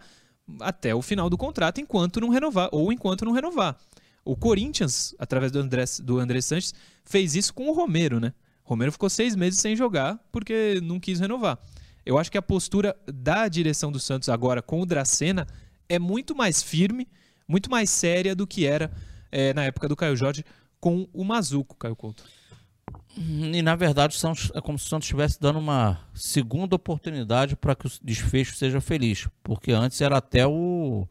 [0.61, 3.77] até o final do contrato enquanto não renovar, ou enquanto não renovar.
[4.25, 8.33] O Corinthians, através do André, do André Sanches, fez isso com o Romero, né?
[8.69, 11.57] Romero ficou seis meses sem jogar porque não quis renovar.
[12.05, 15.47] Eu acho que a postura da direção do Santos agora com o Dracena
[15.87, 17.07] é muito mais firme,
[17.47, 18.91] muito mais séria do que era
[19.31, 20.43] é, na época do Caio Jorge
[20.79, 22.23] com o Mazuco, Caio Couto.
[23.17, 27.55] E na verdade o Santos, é como se o Santos estivesse dando uma segunda oportunidade
[27.55, 29.27] para que o desfecho seja feliz.
[29.43, 31.07] Porque antes era até o,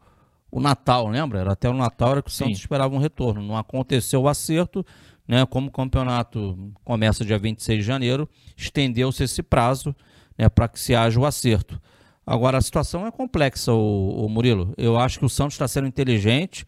[0.49, 1.39] o Natal, lembra?
[1.39, 2.61] Era até o Natal era que o Santos Sim.
[2.61, 3.41] esperava um retorno.
[3.41, 4.85] Não aconteceu o acerto,
[5.29, 5.45] né?
[5.45, 8.27] Como o campeonato começa dia 26 de janeiro,
[8.57, 9.95] estendeu-se esse prazo
[10.35, 11.79] né, para que se haja o acerto.
[12.25, 14.73] Agora a situação é complexa, o, o Murilo.
[14.75, 16.65] Eu acho que o Santos está sendo inteligente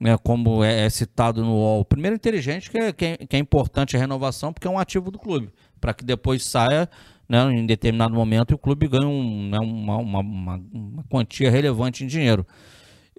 [0.00, 1.84] né, como é, é, citado no UOL.
[1.84, 5.12] Primeiro, inteligente, que é, que é, que é importante a renovação, porque é um ativo
[5.12, 5.50] do clube,
[5.80, 6.88] para que depois saia
[7.28, 11.48] né, em determinado momento e o clube ganhe um, né, uma, uma, uma, uma, quantia
[11.48, 12.44] relevante em dinheiro.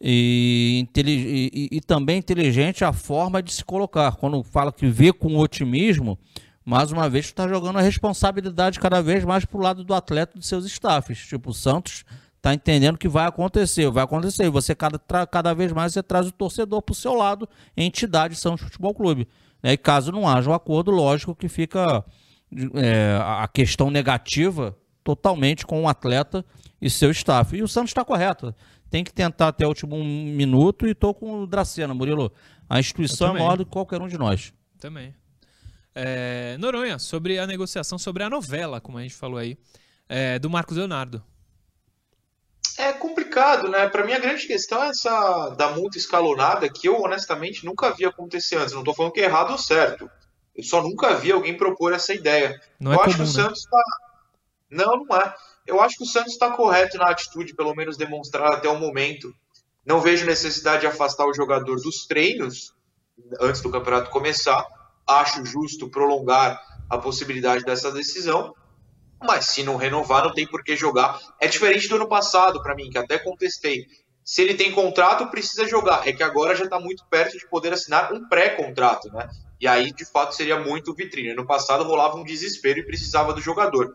[0.04, 4.16] E, e, e, também inteligente a forma de se colocar.
[4.16, 6.18] Quando fala que vê com otimismo,
[6.66, 10.34] mais uma vez está jogando a responsabilidade cada vez mais para o lado do atleta
[10.36, 11.20] e dos seus staffs.
[11.28, 12.04] Tipo, o Santos
[12.42, 14.46] tá entendendo que vai acontecer, vai acontecer.
[14.46, 17.48] E você cada, cada vez mais você traz o torcedor para o seu lado,
[17.78, 19.28] entidade Santos Futebol Clube.
[19.62, 19.74] Né?
[19.74, 22.04] E caso não haja um acordo, lógico que fica
[22.74, 26.44] é, a questão negativa totalmente com o atleta
[26.82, 27.56] e seu staff.
[27.56, 28.56] E o Santos está correto.
[28.92, 32.32] Tem que tentar até o último minuto e estou com o Dracena, Murilo.
[32.70, 34.54] A instituição é maior do que qualquer um de nós.
[34.80, 35.16] Também.
[35.96, 39.58] É, Noronha, sobre a negociação, sobre a novela, como a gente falou aí,
[40.08, 41.24] é, do Marcos Leonardo
[42.78, 43.88] é complicado, né?
[43.88, 48.06] Para mim a grande questão é essa da multa escalonada que eu honestamente nunca vi
[48.06, 48.74] acontecer antes.
[48.74, 50.10] Não estou falando que é errado ou certo.
[50.56, 52.60] Eu só nunca vi alguém propor essa ideia.
[52.80, 53.44] Não eu é acho comum, que o né?
[53.44, 53.84] Santos está.
[54.70, 55.36] Não, não é.
[55.68, 59.34] Eu acho que o Santos está correto na atitude, pelo menos demonstrada até o momento.
[59.86, 62.74] Não vejo necessidade de afastar o jogador dos treinos
[63.40, 64.66] antes do campeonato começar.
[65.08, 68.56] Acho justo prolongar a possibilidade dessa decisão.
[69.24, 71.20] Mas se não renovar, não tem por que jogar.
[71.40, 73.86] É diferente do ano passado, para mim, que até contestei.
[74.24, 76.08] Se ele tem contrato, precisa jogar.
[76.08, 79.30] É que agora já está muito perto de poder assinar um pré-contrato, né?
[79.60, 81.36] E aí, de fato, seria muito vitrine.
[81.36, 83.94] No passado rolava um desespero e precisava do jogador.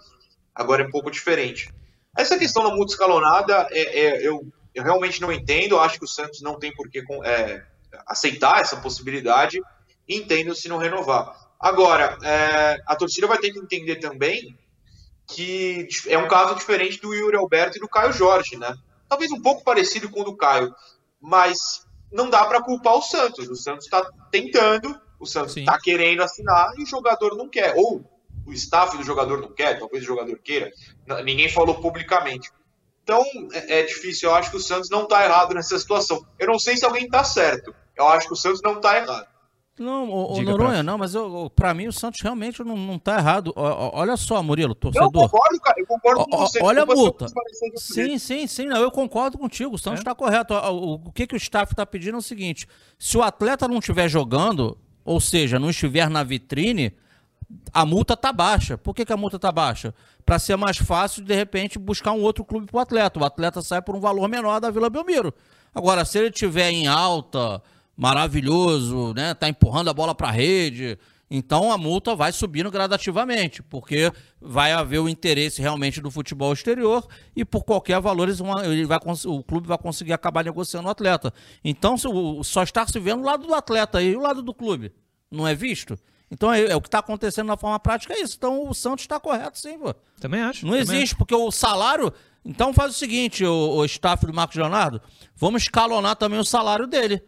[0.57, 1.71] Agora é um pouco diferente.
[2.17, 5.79] Essa questão da multa escalonada, é, é, eu, eu, realmente não entendo.
[5.79, 7.63] Acho que o Santos não tem por que é,
[8.07, 9.61] aceitar essa possibilidade.
[10.09, 11.37] Entendo se não renovar.
[11.61, 14.57] Agora, é, a torcida vai ter que entender também
[15.29, 18.75] que é um caso diferente do Yuri Alberto e do Caio Jorge, né?
[19.09, 20.73] Talvez um pouco parecido com o do Caio,
[21.21, 23.49] mas não dá para culpar o Santos.
[23.49, 27.75] O Santos está tentando, o Santos está querendo assinar e o jogador não quer.
[27.77, 28.05] Ou
[28.47, 30.71] o staff do jogador não quer, talvez o jogador queira.
[31.25, 32.51] Ninguém falou publicamente.
[33.03, 33.23] Então
[33.53, 34.29] é, é difícil.
[34.29, 36.25] Eu acho que o Santos não está errado nessa situação.
[36.39, 37.75] Eu não sei se alguém está certo.
[37.97, 39.27] Eu acho que o Santos não está errado.
[39.79, 43.19] Não, o, o Noronha, não, mas eu, pra mim o Santos realmente não, não tá
[43.19, 43.53] errado.
[43.55, 43.61] O,
[43.99, 45.07] olha só, Murilo, torcedor.
[45.07, 46.63] Eu concordo, cara, eu concordo com você.
[46.63, 47.27] Olha a multa.
[47.75, 50.05] Sim, sim, sim, não, eu concordo contigo, o Santos é?
[50.05, 50.55] tá correto.
[50.55, 52.67] O, o, que, que o staff tá pedindo é o seguinte:
[52.99, 56.97] se o atleta não estiver jogando, ou seja, não estiver na vitrine,
[57.73, 58.77] a multa tá baixa.
[58.77, 59.95] Por que, que a multa tá baixa?
[60.25, 63.21] Para ser mais fácil, de repente, buscar um outro clube pro atleta.
[63.21, 65.33] O atleta sai por um valor menor da Vila Belmiro.
[65.75, 67.63] Agora, se ele estiver em alta
[67.97, 69.35] maravilhoso, né?
[69.35, 70.99] Tá empurrando a bola para a rede.
[71.29, 77.05] Então a multa vai subindo gradativamente, porque vai haver o interesse realmente do futebol exterior
[77.35, 81.35] e por qualquer valor ele vai, o clube vai conseguir acabar negociando o atleta.
[81.65, 81.97] Então
[82.45, 84.93] só está se vendo o lado do atleta e o lado do clube.
[85.29, 85.99] Não é visto?
[86.31, 88.37] Então é, é o que está acontecendo na forma prática é isso.
[88.37, 89.95] Então o Santos está correto sim, pô.
[90.21, 90.67] Também acho.
[90.67, 91.17] Não também existe, acho.
[91.17, 92.13] porque o salário.
[92.45, 95.01] Então faz o seguinte, o, o staff do Marcos Leonardo,
[95.35, 97.23] vamos escalonar também o salário dele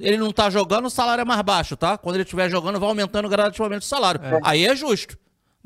[0.00, 1.96] ele não tá jogando, o salário é mais baixo, tá?
[1.96, 4.20] Quando ele estiver jogando, vai aumentando gradativamente o salário.
[4.22, 4.40] É.
[4.42, 5.16] Aí é justo.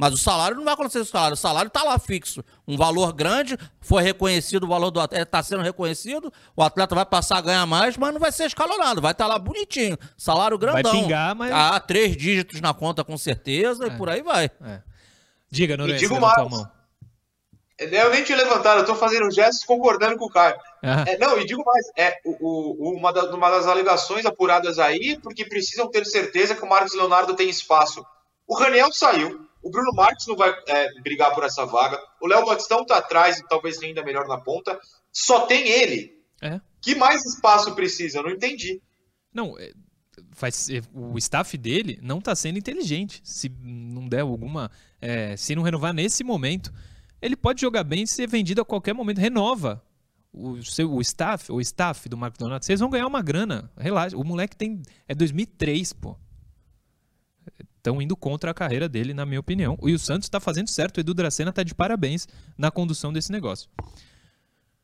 [0.02, 1.34] Mas o salário não vai acontecer o salário.
[1.34, 2.42] O salário está lá fixo.
[2.66, 7.06] Um valor grande, foi reconhecido o valor do atleta, está sendo reconhecido, o atleta vai
[7.06, 9.96] passar a ganhar mais, mas não vai ser escalonado, vai estar tá lá bonitinho.
[10.18, 10.90] Salário grandão.
[10.90, 11.52] Vai pingar, mas.
[11.52, 13.86] Ah, três dígitos na conta com certeza, é.
[13.86, 14.50] e por aí vai.
[14.64, 14.80] É.
[15.48, 16.36] Diga, Noronha, digo mais.
[16.36, 16.68] A mão.
[17.78, 20.56] Eu nem te levantaram, eu tô fazendo gestos concordando com o Caio.
[20.82, 25.16] É, não, e digo mais, é o, o, uma, da, uma, das alegações apuradas aí,
[25.22, 28.04] porque precisam ter certeza que o Marcos Leonardo tem espaço.
[28.48, 32.44] O Raniel saiu, o Bruno Marques não vai é, brigar por essa vaga, o Léo
[32.46, 34.78] Batistão tá atrás e talvez ainda melhor na ponta,
[35.12, 36.20] só tem ele.
[36.40, 36.60] É.
[36.80, 38.18] Que mais espaço precisa?
[38.18, 38.82] Eu não entendi.
[39.32, 39.72] Não, é,
[40.32, 43.20] faz, o staff dele não tá sendo inteligente.
[43.24, 44.70] Se não der alguma.
[45.00, 46.72] É, se não renovar nesse momento
[47.22, 49.18] ele pode jogar bem e ser vendido a qualquer momento.
[49.18, 49.80] Renova
[50.32, 52.66] o seu o staff, o staff do Marco Donato.
[52.66, 53.70] Vocês vão ganhar uma grana.
[53.78, 54.16] Relaxa.
[54.16, 56.18] O moleque tem é 2003, pô.
[57.82, 59.76] Estão indo contra a carreira dele, na minha opinião.
[59.82, 60.98] E o Santos está fazendo certo.
[60.98, 63.68] O Edu Dracena está de parabéns na condução desse negócio.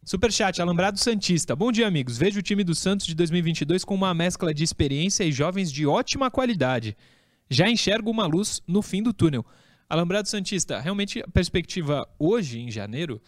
[0.05, 1.55] Superchat, Alambrado Santista.
[1.55, 2.19] Bom dia, amigos.
[2.19, 5.87] Vejo o time do Santos de 2022 com uma mescla de experiência e jovens de
[5.87, 6.97] ótima qualidade.
[7.49, 9.47] Já enxergo uma luz no fim do túnel.
[9.89, 13.23] Alambrado Santista, realmente a perspectiva hoje, em janeiro,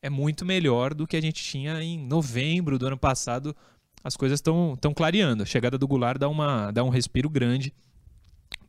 [0.00, 3.56] é muito melhor do que a gente tinha em novembro do ano passado.
[4.04, 5.42] As coisas estão clareando.
[5.42, 7.74] A chegada do Goulart dá, uma, dá um respiro grande,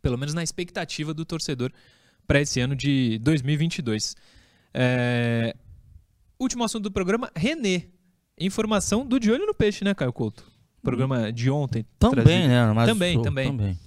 [0.02, 1.72] pelo menos na expectativa do torcedor
[2.26, 4.16] para esse ano de 2022.
[4.74, 5.56] É...
[6.40, 7.88] Último assunto do programa, René.
[8.40, 10.44] Informação do De Olho no Peixe, né, Caio Couto?
[10.84, 11.86] Programa de ontem.
[11.98, 12.48] Também, trazido.
[12.48, 12.74] né?
[12.74, 13.48] Mas também, sou, também.
[13.48, 13.80] também.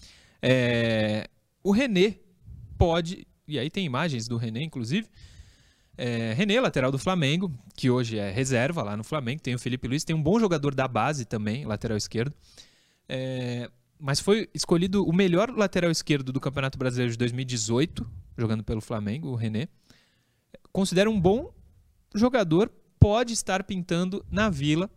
[0.43, 1.29] É...
[1.63, 2.17] O René
[2.77, 5.07] pode, e aí tem imagens do René, inclusive,
[6.03, 9.43] é, René, lateral do Flamengo, que hoje é reserva lá no Flamengo.
[9.43, 12.33] Tem o Felipe Luiz, tem um bom jogador da base também, lateral esquerdo.
[13.07, 18.81] É, mas foi escolhido o melhor lateral esquerdo do Campeonato Brasileiro de 2018, jogando pelo
[18.81, 19.69] Flamengo, o René.
[20.73, 21.53] Considera um bom
[22.15, 24.91] jogador, pode estar pintando na Vila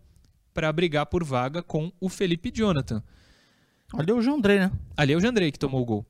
[0.53, 3.03] para brigar por vaga com o Felipe Jonathan.
[3.93, 4.71] Ali é o Jandrei, né?
[4.95, 6.05] Ali é o Jandrei que tomou o gol.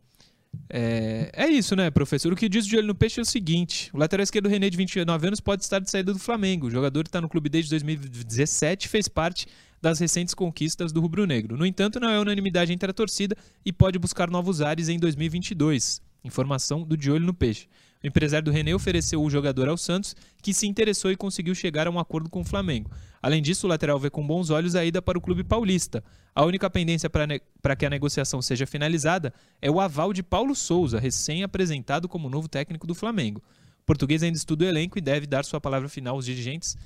[0.70, 2.32] É, é isso, né, professor?
[2.32, 4.78] O que diz de olho no peixe é o seguinte: o lateral esquerdo René, de
[4.78, 6.68] 29 anos, pode estar de saída do Flamengo.
[6.68, 9.48] O jogador está no clube desde 2017 fez parte
[9.84, 11.58] das recentes conquistas do rubro-negro.
[11.58, 16.02] No entanto, não é unanimidade entre a torcida e pode buscar novos ares em 2022.
[16.24, 17.68] Informação do De Olho no Peixe.
[18.02, 21.86] O empresário do René ofereceu o jogador ao Santos, que se interessou e conseguiu chegar
[21.86, 22.90] a um acordo com o Flamengo.
[23.22, 26.02] Além disso, o lateral vê com bons olhos a ida para o clube paulista.
[26.34, 30.98] A única pendência para que a negociação seja finalizada é o aval de Paulo Souza,
[30.98, 33.44] recém-apresentado como novo técnico do Flamengo.
[33.82, 36.78] O português ainda estuda o elenco e deve dar sua palavra final aos dirigentes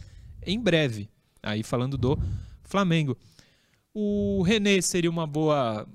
[0.43, 1.07] em breve.
[1.43, 2.19] Aí falando do
[2.67, 3.17] Flamengo.
[3.93, 5.87] O René seria uma boa,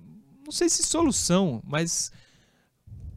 [0.44, 2.10] não sei se solução, mas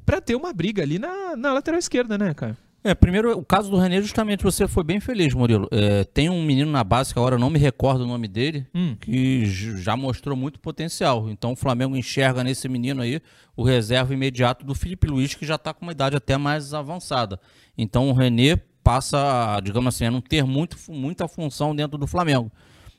[0.06, 2.58] para ter uma briga ali na, na lateral esquerda, né, cara?
[2.84, 5.68] É, primeiro, o caso do René, justamente, você foi bem feliz, Murilo.
[5.72, 8.68] É, tem um menino na base, que agora eu não me recordo o nome dele,
[8.76, 8.96] hum.
[9.02, 11.28] que já mostrou muito potencial.
[11.28, 13.20] Então o Flamengo enxerga nesse menino aí
[13.56, 17.40] o reserva imediato do Felipe Luiz, que já está com uma idade até mais avançada.
[17.76, 22.52] Então o René passa, digamos assim, a não ter muito, muita função dentro do Flamengo.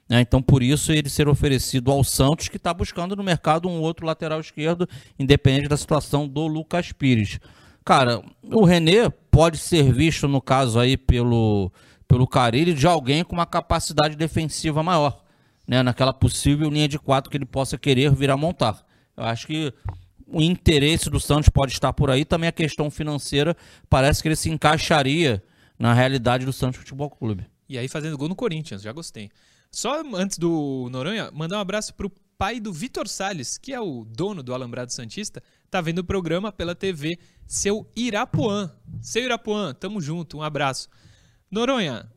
[0.08, 3.80] É, então, por isso, ele ser oferecido ao Santos, que está buscando no mercado um
[3.80, 4.88] outro lateral esquerdo,
[5.18, 7.40] independente da situação do Lucas Pires.
[7.84, 11.72] Cara, o René pode ser visto, no caso aí, pelo,
[12.06, 15.24] pelo Carilli, de alguém com uma capacidade defensiva maior,
[15.66, 15.82] né?
[15.82, 18.84] naquela possível linha de quatro que ele possa querer vir a montar.
[19.16, 19.72] Eu acho que
[20.26, 23.56] o interesse do Santos pode estar por aí, também a questão financeira
[23.88, 25.42] parece que ele se encaixaria
[25.78, 27.46] na realidade do Santos Futebol Clube.
[27.68, 29.30] E aí fazendo gol no Corinthians, já gostei.
[29.76, 34.06] Só antes do Noronha, mandar um abraço pro pai do Vitor Sales, que é o
[34.06, 38.74] dono do Alambrado Santista, tá vendo o programa pela TV Seu Irapuã.
[39.02, 40.88] Seu Irapuã, tamo junto, um abraço.
[41.50, 42.10] Noronha,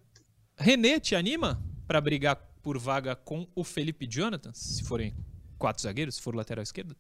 [0.58, 5.14] René te anima para brigar por vaga com o Felipe Jonathan, se forem
[5.58, 6.96] quatro zagueiros, se for lateral esquerdo?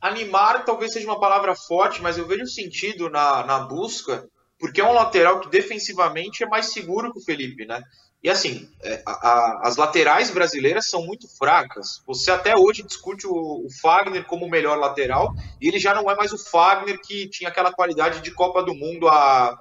[0.00, 4.84] Animar talvez seja uma palavra forte, mas eu vejo sentido na, na busca, porque é
[4.84, 7.80] um lateral que defensivamente é mais seguro que o Felipe, né?
[8.24, 12.02] E assim, é, a, a, as laterais brasileiras são muito fracas.
[12.06, 16.10] Você até hoje discute o, o, Fagner como o melhor lateral, e ele já não
[16.10, 19.60] é mais o Fagner que tinha aquela qualidade de Copa do Mundo há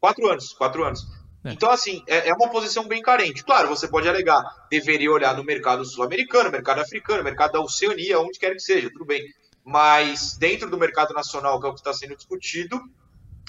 [0.00, 0.54] quatro anos.
[0.54, 1.06] Quatro anos.
[1.44, 1.52] É.
[1.52, 3.44] Então, assim, é, é, uma posição bem carente.
[3.44, 8.38] Claro, você pode alegar, deveria olhar no mercado sul-americano, mercado africano, mercado da Oceania, onde
[8.38, 9.22] quer que seja, tudo bem.
[9.62, 12.80] Mas dentro do mercado nacional, que é o que está sendo discutido,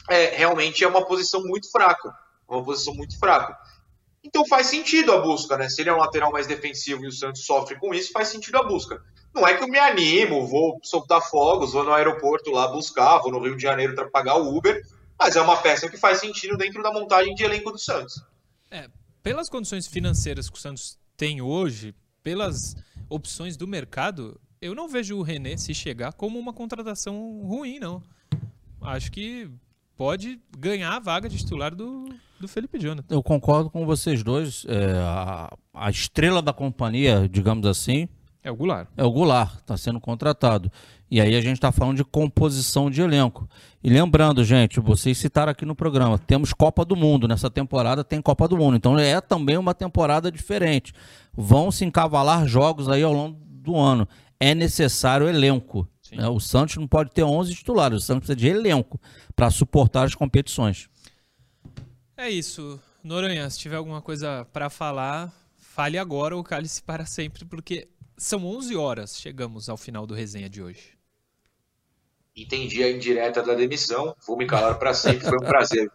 [0.09, 2.13] é, realmente é uma posição muito fraca.
[2.45, 3.57] Uma posição muito fraca.
[4.23, 5.69] Então faz sentido a busca, né?
[5.69, 8.57] Se ele é um lateral mais defensivo e o Santos sofre com isso, faz sentido
[8.57, 9.01] a busca.
[9.33, 13.31] Não é que eu me animo, vou soltar fogos, vou no aeroporto lá buscar, vou
[13.31, 14.85] no Rio de Janeiro para pagar o Uber,
[15.17, 18.21] mas é uma peça que faz sentido dentro da montagem de elenco do Santos.
[18.71, 18.89] É,
[19.23, 22.75] pelas condições financeiras que o Santos tem hoje, pelas
[23.09, 28.03] opções do mercado, eu não vejo o René se chegar como uma contratação ruim, não.
[28.81, 29.49] Acho que
[29.95, 32.09] pode ganhar a vaga de titular do,
[32.39, 33.13] do Felipe Jonathan.
[33.13, 34.65] Eu concordo com vocês dois.
[34.67, 38.07] É, a, a, estrela da companhia, digamos assim.
[38.41, 38.87] É o Goulart.
[38.95, 40.71] É o Goulart, está sendo contratado.
[41.11, 43.49] E aí a gente está falando de composição de elenco.
[43.83, 47.27] E lembrando, gente, vocês citaram aqui no programa, temos Copa do Mundo.
[47.27, 48.77] Nessa temporada tem Copa do Mundo.
[48.77, 50.93] Então é também uma temporada diferente.
[51.33, 54.07] Vão se encavalar jogos aí ao longo do ano.
[54.39, 55.87] É necessário elenco.
[56.11, 56.27] Né?
[56.27, 58.99] O Santos não pode ter 11 titulares, o Santos precisa de elenco
[59.35, 60.88] para suportar as competições.
[62.19, 62.77] É isso.
[63.01, 68.45] Noronha, se tiver alguma coisa para falar, fale agora ou cale-se para sempre, porque são
[68.45, 70.97] 11 horas, chegamos ao final do resenha de hoje.
[72.35, 75.89] Entendi a indireta da demissão, vou me calar para sempre, foi um prazer.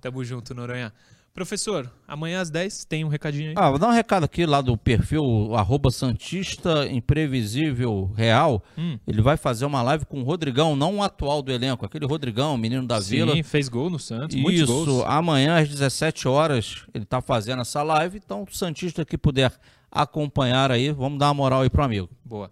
[0.00, 0.92] Tamo junto, Noronha.
[1.38, 3.54] Professor, amanhã às 10 tem um recadinho aí.
[3.56, 8.60] Ah, vou dar um recado aqui lá do perfil arroba Santista Imprevisível Real.
[8.76, 8.98] Hum.
[9.06, 12.58] Ele vai fazer uma live com o Rodrigão, não o atual do elenco, aquele Rodrigão,
[12.58, 13.36] menino da Vila.
[13.36, 15.04] Sim, fez gol no Santos, muitos Isso, gols.
[15.06, 19.52] amanhã às 17 horas ele tá fazendo essa live, então o Santista que puder
[19.92, 22.10] acompanhar aí, vamos dar uma moral aí pro amigo.
[22.24, 22.50] Boa.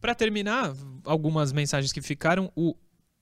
[0.00, 0.72] Pra terminar,
[1.04, 2.50] algumas mensagens que ficaram.
[2.56, 2.74] O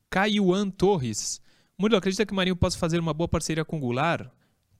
[0.09, 1.40] Caiuan Torres.
[1.76, 4.28] Murilo, acredita que o Marinho possa fazer uma boa parceria com o Goulart?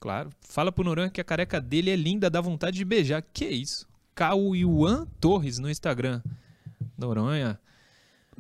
[0.03, 0.31] Claro.
[0.49, 3.23] Fala pro Noran que a careca dele é linda, dá vontade de beijar.
[3.33, 3.87] Que isso?
[4.17, 6.21] Caiuan Torres no Instagram.
[6.99, 7.57] Noronha.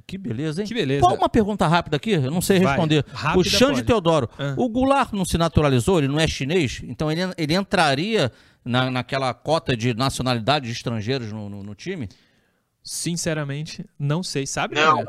[0.04, 0.66] Que beleza, hein?
[0.66, 1.00] Que beleza.
[1.06, 2.10] Qual uma pergunta rápida aqui?
[2.10, 3.04] Eu não sei responder.
[3.36, 3.82] O Xande pode.
[3.84, 4.54] Teodoro, Ah.
[4.56, 8.32] o Goulart não se naturalizou, ele não é chinês, então ele, ele entraria
[8.64, 12.08] na, naquela cota de nacionalidade de estrangeiros no, no- no time?
[12.82, 14.46] Sinceramente, não sei.
[14.46, 14.74] Sabe?
[14.74, 15.04] Não.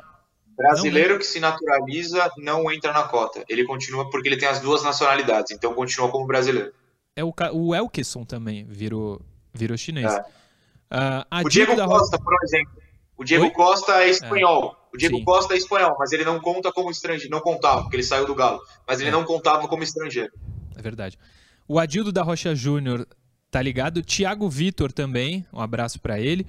[0.56, 3.44] Brasileiro que se naturaliza não entra na cota.
[3.50, 6.72] Ele continua porque ele tem as duas nacionalidades, então continua como brasileiro.
[7.16, 9.22] É o, o Elkeson também virou,
[9.54, 10.12] virou chinês.
[10.14, 10.24] É.
[10.92, 11.88] A O Diego Rosa.
[11.88, 12.74] Costa, por exemplo.
[13.18, 13.52] O Diego Oi?
[13.52, 14.76] Costa é espanhol.
[14.94, 15.24] O Diego Sim.
[15.24, 17.32] Costa é espanhol, mas ele não conta como estrangeiro.
[17.32, 18.60] Não contava, porque ele saiu do Galo.
[18.88, 19.12] Mas ele É.
[19.12, 20.32] não contava como estrangeiro.
[20.76, 21.18] É verdade.
[21.68, 23.08] O Adildo da Rocha Júnior
[23.50, 24.02] tá ligado.
[24.04, 25.46] Tiago Vitor também.
[25.52, 26.46] Um abraço pra ele.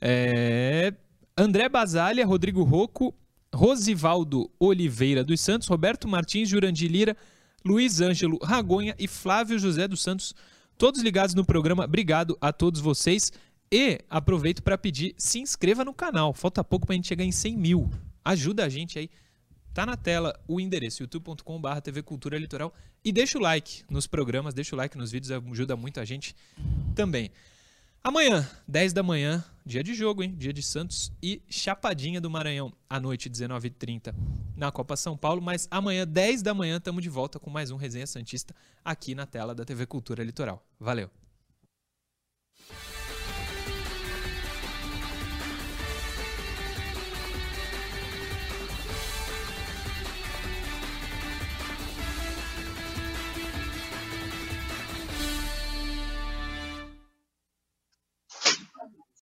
[0.00, 0.92] É,
[1.36, 3.14] André Basalha, Rodrigo Rocco,
[3.54, 7.16] Rosivaldo Oliveira dos Santos, Roberto Martins, Jurandir Lira,
[7.64, 10.34] Luiz Ângelo Ragonha e Flávio José dos Santos.
[10.78, 11.84] Todos ligados no programa.
[11.84, 13.32] Obrigado a todos vocês.
[13.70, 16.34] E aproveito para pedir, se inscreva no canal.
[16.34, 17.90] Falta pouco pra gente chegar em 100 mil.
[18.24, 19.08] Ajuda a gente aí.
[19.72, 24.52] Tá na tela o endereço youtube.com.br TV Cultura Litoral e deixa o like nos programas,
[24.52, 26.36] deixa o like nos vídeos, ajuda muito a gente
[26.94, 27.30] também.
[28.04, 30.34] Amanhã, 10 da manhã, dia de jogo, hein?
[30.36, 34.14] Dia de Santos e Chapadinha do Maranhão, à noite, 19h30,
[34.56, 35.40] na Copa São Paulo.
[35.40, 38.54] Mas amanhã, 10 da manhã, estamos de volta com mais um Resenha Santista
[38.84, 40.64] aqui na tela da TV Cultura Litoral.
[40.78, 41.21] Valeu!